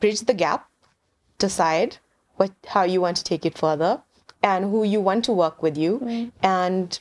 Bridge 0.00 0.20
the 0.20 0.34
gap, 0.34 0.68
decide 1.38 1.98
what 2.36 2.52
how 2.66 2.82
you 2.82 3.00
want 3.00 3.16
to 3.18 3.24
take 3.24 3.46
it 3.46 3.56
further, 3.56 4.02
and 4.42 4.70
who 4.70 4.84
you 4.84 5.00
want 5.00 5.24
to 5.24 5.32
work 5.32 5.62
with 5.62 5.78
you, 5.78 6.00
mm. 6.00 6.32
and 6.42 7.00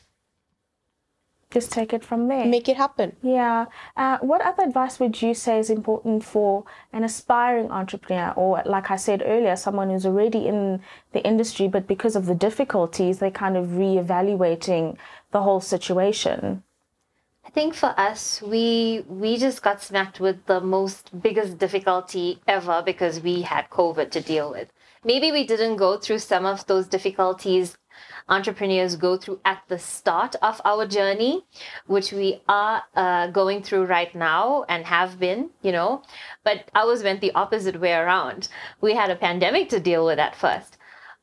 Just 1.52 1.72
take 1.72 1.94
it 1.94 2.04
from 2.04 2.28
there. 2.28 2.46
make 2.46 2.70
it 2.70 2.78
happen. 2.78 3.16
Yeah. 3.22 3.66
Uh, 3.98 4.18
what 4.20 4.42
other 4.42 4.64
advice 4.64 5.00
would 5.00 5.22
you 5.22 5.34
say 5.34 5.60
is 5.60 5.70
important 5.70 6.24
for 6.24 6.64
an 6.94 7.04
aspiring 7.04 7.70
entrepreneur, 7.70 8.34
or 8.36 8.62
like 8.66 8.90
I 8.90 8.96
said 8.96 9.22
earlier, 9.26 9.56
someone 9.56 9.90
who's 9.90 10.06
already 10.06 10.48
in 10.48 10.82
the 11.12 11.24
industry, 11.24 11.68
but 11.68 11.88
because 11.88 12.16
of 12.16 12.26
the 12.26 12.36
difficulties, 12.36 13.20
they're 13.20 13.32
kind 13.32 13.58
of 13.58 13.68
reevaluating 13.68 14.98
the 15.32 15.42
whole 15.42 15.62
situation? 15.62 16.64
I 17.46 17.50
think 17.50 17.74
for 17.74 17.94
us, 18.00 18.42
we 18.42 19.04
we 19.08 19.38
just 19.38 19.62
got 19.62 19.82
smacked 19.82 20.20
with 20.20 20.46
the 20.46 20.62
most 20.62 21.22
biggest 21.22 21.58
difficulty 21.58 22.40
ever 22.48 22.82
because 22.86 23.20
we 23.20 23.42
had 23.42 23.70
COVID 23.70 24.12
to 24.12 24.22
deal 24.22 24.52
with. 24.52 24.72
Maybe 25.04 25.32
we 25.32 25.46
didn't 25.46 25.78
go 25.78 25.98
through 25.98 26.20
some 26.20 26.46
of 26.46 26.68
those 26.68 26.88
difficulties 26.88 27.78
entrepreneurs 28.30 28.96
go 28.96 29.18
through 29.18 29.40
at 29.46 29.64
the 29.68 29.80
start 29.80 30.36
of 30.42 30.62
our 30.64 30.86
journey, 30.86 31.46
which 31.88 32.12
we 32.12 32.42
are 32.48 32.84
uh, 32.96 33.28
going 33.28 33.64
through 33.64 33.86
right 33.86 34.14
now 34.16 34.66
and 34.70 34.86
have 34.86 35.20
been, 35.20 35.50
you 35.62 35.72
know. 35.72 36.04
But 36.44 36.70
ours 36.76 37.04
went 37.04 37.22
the 37.22 37.34
opposite 37.34 37.80
way 37.80 37.94
around. 37.94 38.50
We 38.80 38.96
had 38.96 39.10
a 39.10 39.16
pandemic 39.16 39.70
to 39.70 39.80
deal 39.80 40.06
with 40.06 40.20
at 40.20 40.36
first. 40.36 40.78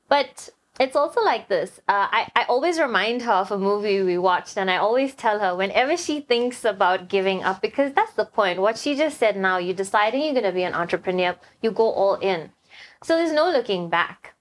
But 0.08 0.50
it's 0.80 0.96
also 0.96 1.20
like 1.22 1.48
this. 1.48 1.80
Uh, 1.88 2.06
I, 2.10 2.30
I 2.36 2.44
always 2.44 2.78
remind 2.78 3.22
her 3.22 3.32
of 3.32 3.50
a 3.50 3.58
movie 3.58 4.00
we 4.02 4.16
watched, 4.16 4.56
and 4.56 4.70
I 4.70 4.76
always 4.76 5.14
tell 5.14 5.40
her 5.40 5.56
whenever 5.56 5.96
she 5.96 6.20
thinks 6.20 6.64
about 6.64 7.08
giving 7.08 7.42
up, 7.42 7.60
because 7.60 7.92
that's 7.92 8.12
the 8.12 8.24
point. 8.24 8.60
What 8.60 8.78
she 8.78 8.94
just 8.96 9.18
said 9.18 9.36
now, 9.36 9.58
you're 9.58 9.74
deciding 9.74 10.22
you're 10.22 10.34
going 10.34 10.44
to 10.44 10.52
be 10.52 10.62
an 10.62 10.74
entrepreneur, 10.74 11.36
you 11.60 11.72
go 11.72 11.90
all 11.90 12.14
in. 12.14 12.52
So 13.02 13.16
there's 13.16 13.32
no 13.32 13.50
looking 13.50 13.88
back. 13.88 14.34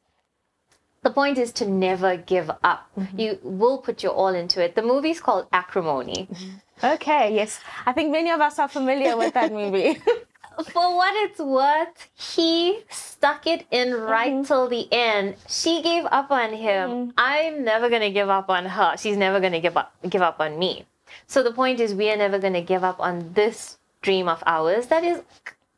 The 1.07 1.13
point 1.13 1.37
is 1.37 1.53
to 1.53 1.65
never 1.65 2.17
give 2.17 2.51
up. 2.65 2.89
Mm-hmm. 2.99 3.17
You 3.17 3.39
will 3.41 3.77
put 3.77 4.03
your 4.03 4.11
all 4.11 4.35
into 4.35 4.61
it. 4.61 4.75
The 4.75 4.81
movie's 4.81 5.21
called 5.21 5.47
Acrimony. 5.53 6.27
Mm-hmm. 6.29 6.85
Okay, 6.95 7.33
yes. 7.33 7.61
I 7.85 7.93
think 7.93 8.11
many 8.11 8.29
of 8.29 8.41
us 8.41 8.59
are 8.59 8.67
familiar 8.67 9.15
with 9.15 9.33
that 9.33 9.53
movie. 9.53 10.01
for 10.73 10.97
what 10.97 11.13
it's 11.15 11.39
worth, 11.39 12.09
he 12.13 12.81
stuck 12.89 13.47
it 13.47 13.65
in 13.71 13.93
right 13.93 14.33
mm-hmm. 14.33 14.43
till 14.43 14.67
the 14.67 14.91
end. 14.91 15.37
She 15.47 15.81
gave 15.81 16.03
up 16.11 16.29
on 16.29 16.51
him. 16.51 17.13
I'm 17.17 17.63
never 17.63 17.89
gonna 17.89 18.11
give 18.11 18.27
up 18.27 18.49
on 18.49 18.65
her. 18.65 18.97
She's 18.97 19.15
never 19.15 19.39
gonna 19.39 19.61
give 19.61 19.77
up 19.77 19.93
give 20.09 20.21
up 20.21 20.41
on 20.41 20.59
me. 20.59 20.85
So 21.25 21.41
the 21.41 21.53
point 21.53 21.79
is, 21.79 21.95
we 21.95 22.11
are 22.11 22.17
never 22.17 22.37
gonna 22.37 22.61
give 22.61 22.83
up 22.83 22.99
on 22.99 23.31
this 23.31 23.77
dream 24.01 24.27
of 24.27 24.43
ours 24.45 24.87
that 24.87 25.05
is 25.05 25.21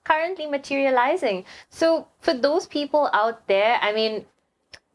currently 0.04 0.48
materializing. 0.48 1.46
So 1.70 2.08
for 2.20 2.34
those 2.34 2.66
people 2.66 3.12
out 3.14 3.46
there, 3.46 3.78
I 3.80 3.94
mean, 3.94 4.26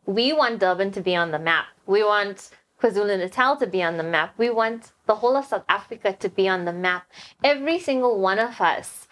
we 0.07 0.33
want 0.33 0.61
Durban 0.61 0.90
to 0.93 1.01
be 1.01 1.17
on 1.17 1.31
the 1.31 1.38
map. 1.38 1.67
We 1.87 2.03
want 2.03 2.51
KwaZulu 2.81 3.19
Natal 3.19 3.57
to 3.57 3.67
be 3.67 3.83
on 3.83 3.97
the 3.97 4.03
map. 4.03 4.35
We 4.37 4.51
want 4.51 4.93
the 5.07 5.17
whole 5.17 5.37
of 5.37 5.47
South 5.47 5.64
Africa 5.69 6.12
to 6.21 6.29
be 6.29 6.49
on 6.49 6.64
the 6.64 6.73
map. 6.73 7.07
Every 7.43 7.79
single 7.79 8.21
one 8.21 8.38
of 8.38 8.61
us 8.61 9.09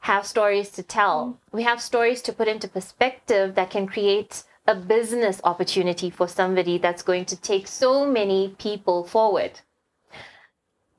have 0.00 0.26
stories 0.26 0.70
to 0.70 0.82
tell. 0.82 1.26
Mm. 1.26 1.36
We 1.52 1.62
have 1.64 1.80
stories 1.80 2.22
to 2.22 2.32
put 2.32 2.48
into 2.48 2.68
perspective 2.68 3.54
that 3.54 3.70
can 3.70 3.86
create 3.86 4.44
a 4.66 4.74
business 4.74 5.40
opportunity 5.44 6.10
for 6.10 6.26
somebody 6.26 6.78
that's 6.78 7.02
going 7.02 7.24
to 7.26 7.36
take 7.36 7.68
so 7.68 8.04
many 8.04 8.54
people 8.58 9.04
forward. 9.04 9.60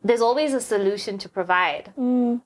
There's 0.04 0.22
always 0.22 0.54
a 0.54 0.62
solution 0.62 1.18
to 1.18 1.30
provide. 1.30 1.92
Mm. 1.98 2.42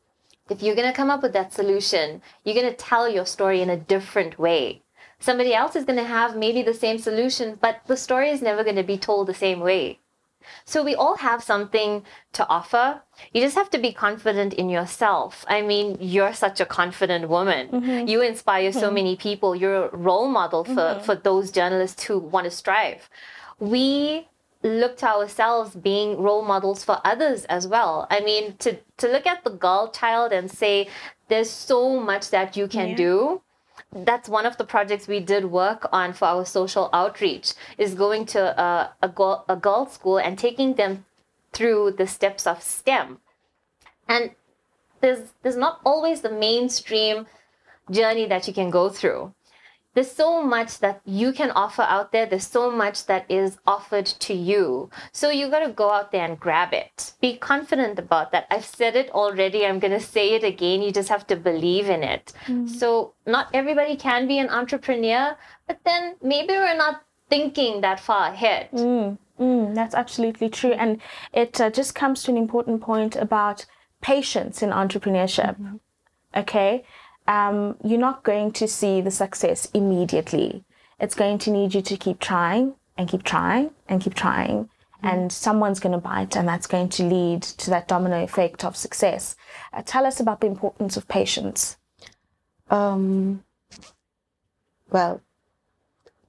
If 0.50 0.63
you're 0.63 0.76
going 0.76 0.89
to 0.89 0.96
come 0.96 1.10
up 1.10 1.22
with 1.22 1.34
that 1.34 1.54
solution, 1.54 2.22
you're 2.44 2.56
going 2.56 2.70
to 2.70 2.76
tell 2.76 3.08
your 3.08 3.26
story 3.26 3.62
in 3.62 3.70
a 3.70 3.78
different 3.78 4.39
way. 4.39 4.82
Somebody 5.21 5.53
else 5.53 5.75
is 5.75 5.86
going 5.86 5.99
to 5.99 6.03
have 6.03 6.36
maybe 6.36 6.63
the 6.63 6.73
same 6.73 6.97
solution, 6.97 7.57
but 7.62 7.81
the 7.86 7.95
story 7.95 8.29
is 8.29 8.41
never 8.41 8.63
going 8.63 8.75
to 8.75 8.84
be 8.84 8.97
told 8.97 9.27
the 9.27 9.34
same 9.34 9.60
way. 9.60 9.99
So 10.65 10.84
we 10.84 10.95
all 10.95 11.17
have 11.17 11.43
something 11.43 12.03
to 12.34 12.47
offer. 12.47 13.01
You 13.31 13.41
just 13.41 13.55
have 13.55 13.69
to 13.69 13.77
be 13.77 13.93
confident 13.93 14.53
in 14.53 14.69
yourself. 14.69 15.45
I 15.47 15.62
mean, 15.62 15.97
you're 15.99 16.34
such 16.34 16.60
a 16.60 16.65
confident 16.65 17.29
woman. 17.29 17.69
Mm-hmm. 17.69 18.07
You 18.07 18.21
inspire 18.21 18.71
so 18.71 18.88
mm-hmm. 18.88 18.95
many 18.95 19.15
people. 19.15 19.55
You're 19.55 19.86
a 19.86 19.95
role 19.95 20.27
model 20.27 20.63
for, 20.63 20.73
mm-hmm. 20.73 21.05
for 21.05 21.15
those 21.15 21.51
journalists 21.51 22.03
who 22.03 22.17
want 22.17 22.45
to 22.45 22.51
strive. 22.51 23.07
We 23.60 24.27
look 24.63 24.97
to 24.97 25.07
ourselves 25.07 25.75
being 25.75 26.19
role 26.19 26.43
models 26.43 26.84
for 26.84 26.99
others 27.05 27.45
as 27.45 27.67
well. 27.67 28.07
I 28.10 28.21
mean, 28.21 28.55
to, 28.57 28.77
to 28.97 29.07
look 29.07 29.27
at 29.27 29.43
the 29.43 29.51
girl 29.51 29.91
child 29.91 30.31
and 30.31 30.49
say, 30.49 30.89
there's 31.27 31.49
so 31.49 31.99
much 31.99 32.29
that 32.31 32.57
you 32.57 32.67
can 32.67 32.89
Yeah. 32.89 32.95
do 32.95 33.41
that's 33.93 34.30
one 34.30 34.45
of 34.45 34.58
the 34.58 34.63
projects 34.63 35.08
we 35.08 35.19
did 35.19 35.45
work 35.45 35.88
on 35.91 36.13
for 36.13 36.25
our 36.25 36.45
social 36.45 36.89
outreach 36.93 37.54
is 37.77 37.93
going 37.93 38.25
to 38.27 38.60
a, 38.62 38.93
a, 39.01 39.10
girl, 39.10 39.45
a 39.49 39.89
school 39.89 40.17
and 40.17 40.38
taking 40.38 40.75
them 40.75 41.06
through 41.51 41.91
the 41.97 42.08
steps 42.08 42.47
of 42.47 42.63
stem. 42.63 43.19
And 44.08 44.32
there's 45.01 45.34
there's 45.41 45.58
not 45.58 45.82
always 45.86 46.21
the 46.21 46.32
mainstream 46.32 47.27
journey 47.89 48.25
that 48.27 48.47
you 48.47 48.54
can 48.54 48.69
go 48.69 48.89
through 48.89 49.34
there's 49.93 50.12
so 50.12 50.41
much 50.41 50.80
that 50.80 51.01
you 51.06 51.34
can 51.34 51.51
offer 51.51 51.82
out 51.84 52.12
there. 52.12 52.25
There's 52.25 52.47
so 52.47 52.71
much 52.71 53.06
that 53.08 53.25
is 53.30 53.58
offered 53.67 54.06
to 54.06 54.34
you. 54.34 54.89
So 55.12 55.30
you 55.30 55.49
got 55.49 55.65
to 55.65 55.71
go 55.71 55.91
out 55.91 56.12
there 56.12 56.25
and 56.25 56.39
grab 56.39 56.73
it. 56.73 57.13
Be 57.21 57.38
confident 57.38 57.99
about 57.99 58.32
that. 58.32 58.47
I've 58.49 58.65
said 58.65 58.95
it 58.95 59.10
already. 59.12 59.65
I'm 59.65 59.80
going 59.80 59.91
to 59.91 59.99
say 59.99 60.34
it 60.34 60.43
again. 60.43 60.82
You 60.82 60.91
just 60.91 61.10
have 61.10 61.27
to 61.27 61.36
believe 61.36 61.89
in 61.89 62.04
it. 62.04 62.34
So 62.67 63.13
not 63.25 63.49
everybody 63.54 63.95
can 63.95 64.27
be 64.27 64.39
an 64.39 64.49
entrepreneur 64.49 65.36
but 65.67 65.80
then 65.86 66.15
maybe 66.21 66.54
we're 66.54 66.75
not 66.75 67.04
thinking 67.30 67.82
that 67.82 67.99
far 67.99 68.32
ahead. 68.34 68.69
Mm, 69.39 69.73
that's 69.73 69.95
absolutely 69.95 70.49
true. 70.49 70.73
And 70.73 70.99
it 71.34 71.60
uh, 71.62 71.69
just 71.69 71.95
comes 71.95 72.23
to 72.23 72.32
an 72.32 72.38
important 72.38 72.82
point 72.82 73.15
about 73.15 73.65
patience 74.01 74.62
in 74.62 74.69
entrepreneurship. 74.69 75.80
Okay? 76.36 76.84
Um, 77.32 77.78
you're 77.82 77.98
not 77.98 78.24
going 78.24 78.52
to 78.54 78.67
see 78.67 79.00
the 79.00 79.10
success 79.10 79.70
immediately. 79.74 80.65
It's 81.00 81.15
going 81.15 81.38
to 81.39 81.50
need 81.50 81.74
you 81.74 81.82
to 81.82 81.96
keep 81.96 82.20
trying 82.20 82.76
and 82.98 83.08
keep 83.08 83.24
trying 83.24 83.72
and 83.88 84.02
keep 84.02 84.15
trying. 84.15 84.70
And 85.02 85.32
someone's 85.32 85.80
going 85.80 85.94
to 85.94 85.98
bite, 85.98 86.36
and 86.36 86.48
that's 86.48 86.67
going 86.67 86.89
to 86.89 87.04
lead 87.04 87.41
to 87.41 87.70
that 87.70 87.88
domino 87.88 88.22
effect 88.22 88.65
of 88.65 88.76
success. 88.76 89.36
Uh, 89.72 89.82
tell 89.84 90.06
us 90.06 90.20
about 90.20 90.41
the 90.41 90.48
importance 90.48 90.98
of 90.98 91.08
patience. 91.08 91.78
Um, 92.70 93.44
well, 94.91 95.22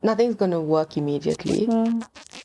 nothing's 0.03 0.37
going 0.37 0.53
to 0.53 0.61
work 0.61 0.97
immediately. 0.97 1.69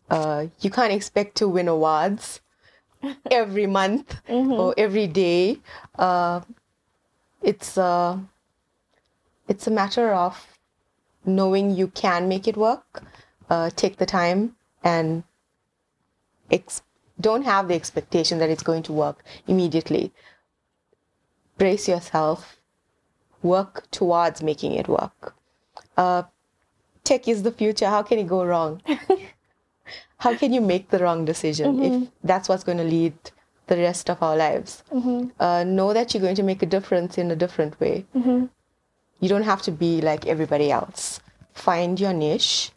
Uh, 0.10 0.48
you 0.60 0.70
can't 0.72 0.91
expect 0.91 1.36
to 1.38 1.48
win 1.48 1.67
awards 1.67 2.41
every 3.32 3.67
month 3.67 4.20
or 4.28 4.74
every 4.78 5.08
day. 5.08 5.60
Uh, 5.98 6.41
it's 7.41 7.78
uh, 7.78 8.17
it's 9.47 9.67
a 9.67 9.71
matter 9.71 10.13
of 10.13 10.45
knowing 11.25 11.71
you 11.71 11.88
can 11.88 12.27
make 12.27 12.47
it 12.47 12.57
work. 12.57 13.03
Uh, 13.49 13.69
take 13.75 13.97
the 13.97 14.05
time 14.05 14.55
and 14.83 15.23
ex- 16.51 16.81
don't 17.19 17.43
have 17.43 17.67
the 17.67 17.75
expectation 17.75 18.39
that 18.39 18.49
it's 18.49 18.63
going 18.63 18.83
to 18.83 18.93
work 18.93 19.23
immediately. 19.47 20.12
Brace 21.57 21.88
yourself 21.88 22.57
work 23.41 23.89
towards 23.91 24.43
making 24.43 24.73
it 24.73 24.88
work. 24.88 25.33
Uh, 25.95 26.23
tech 27.03 27.27
is 27.27 27.43
the 27.43 27.51
future. 27.51 27.88
How 27.88 28.03
can 28.03 28.19
it 28.19 28.27
go 28.27 28.43
wrong? 28.43 28.81
How 30.19 30.36
can 30.36 30.51
you 30.51 30.62
make 30.62 30.89
the 30.89 30.99
wrong 30.99 31.25
decision 31.25 31.81
if 31.83 32.10
that's 32.23 32.49
what's 32.49 32.63
going 32.63 32.79
to 32.79 32.83
lead 32.83 33.13
the 33.67 33.77
rest 33.77 34.10
of 34.10 34.21
our 34.21 34.36
lives? 34.36 34.83
Uh, 35.39 35.63
know 35.63 35.93
that 35.93 36.13
you're 36.13 36.21
going 36.21 36.36
to 36.36 36.43
make 36.43 36.62
a 36.63 36.65
difference 36.65 37.17
in 37.17 37.31
a 37.31 37.36
different 37.36 37.79
way. 37.79 38.05
You 39.19 39.30
don't 39.30 39.43
have 39.43 39.62
to 39.63 39.71
be 39.71 40.01
like 40.01 40.27
everybody 40.27 40.71
else. 40.71 41.19
Find 41.53 41.99
your 41.99 42.13
niche 42.13 42.71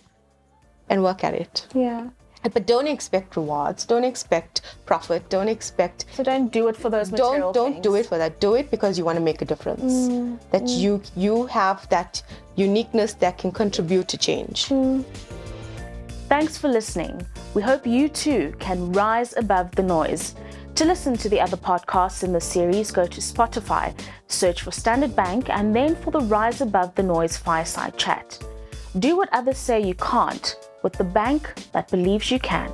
and 0.89 1.03
work 1.03 1.23
at 1.25 1.35
it. 1.35 1.67
Yeah. 1.75 2.11
But 2.43 2.67
don't 2.67 2.87
expect 2.87 3.37
rewards. 3.37 3.85
Don't 3.85 4.05
expect 4.05 4.63
profit. 4.87 5.29
Don't 5.29 5.49
expect. 5.49 6.07
So 6.15 6.23
don't 6.23 6.51
do 6.51 6.69
it 6.69 6.77
for 6.77 6.89
those 6.89 7.11
Don't 7.11 7.53
don't 7.53 7.83
do 7.83 7.97
it 7.97 8.07
for 8.07 8.17
that. 8.17 8.41
Do 8.41 8.55
it 8.55 8.71
because 8.71 8.97
you 8.97 9.05
want 9.05 9.17
to 9.17 9.23
make 9.23 9.43
a 9.43 9.45
difference. 9.45 10.09
Mm, 10.09 10.39
that 10.51 10.63
mm. 10.63 10.79
you 10.79 11.03
you 11.17 11.47
have 11.47 11.87
that 11.91 12.23
uniqueness 12.57 13.13
that 13.15 13.37
can 13.37 13.53
contribute 13.53 14.09
to 14.09 14.17
change. 14.17 14.69
Mm. 14.69 15.05
Thanks 16.31 16.57
for 16.57 16.69
listening. 16.69 17.27
We 17.53 17.61
hope 17.61 17.87
you 17.87 18.09
too 18.09 18.55
can 18.59 18.93
rise 18.93 19.37
above 19.37 19.73
the 19.73 19.83
noise. 19.83 20.35
To 20.77 20.85
listen 20.87 21.17
to 21.19 21.29
the 21.29 21.41
other 21.41 21.57
podcasts 21.57 22.25
in 22.25 22.33
the 22.33 22.41
series, 22.41 22.91
go 22.91 23.07
to 23.07 23.21
Spotify, 23.21 23.95
search 24.29 24.63
for 24.63 24.71
Standard 24.71 25.15
Bank, 25.15 25.51
and 25.51 25.77
then 25.77 25.95
for 25.97 26.11
the 26.11 26.21
Rise 26.21 26.63
Above 26.63 26.95
the 26.95 27.03
Noise 27.03 27.37
fireside 27.37 27.99
chat. 27.99 28.43
Do 28.99 29.17
what 29.17 29.29
others 29.33 29.59
say 29.59 29.81
you 29.81 29.95
can't 29.95 30.57
with 30.83 30.95
the 30.95 31.05
bank 31.05 31.53
that 31.73 31.91
believes 31.91 32.31
you 32.31 32.39
can. 32.39 32.73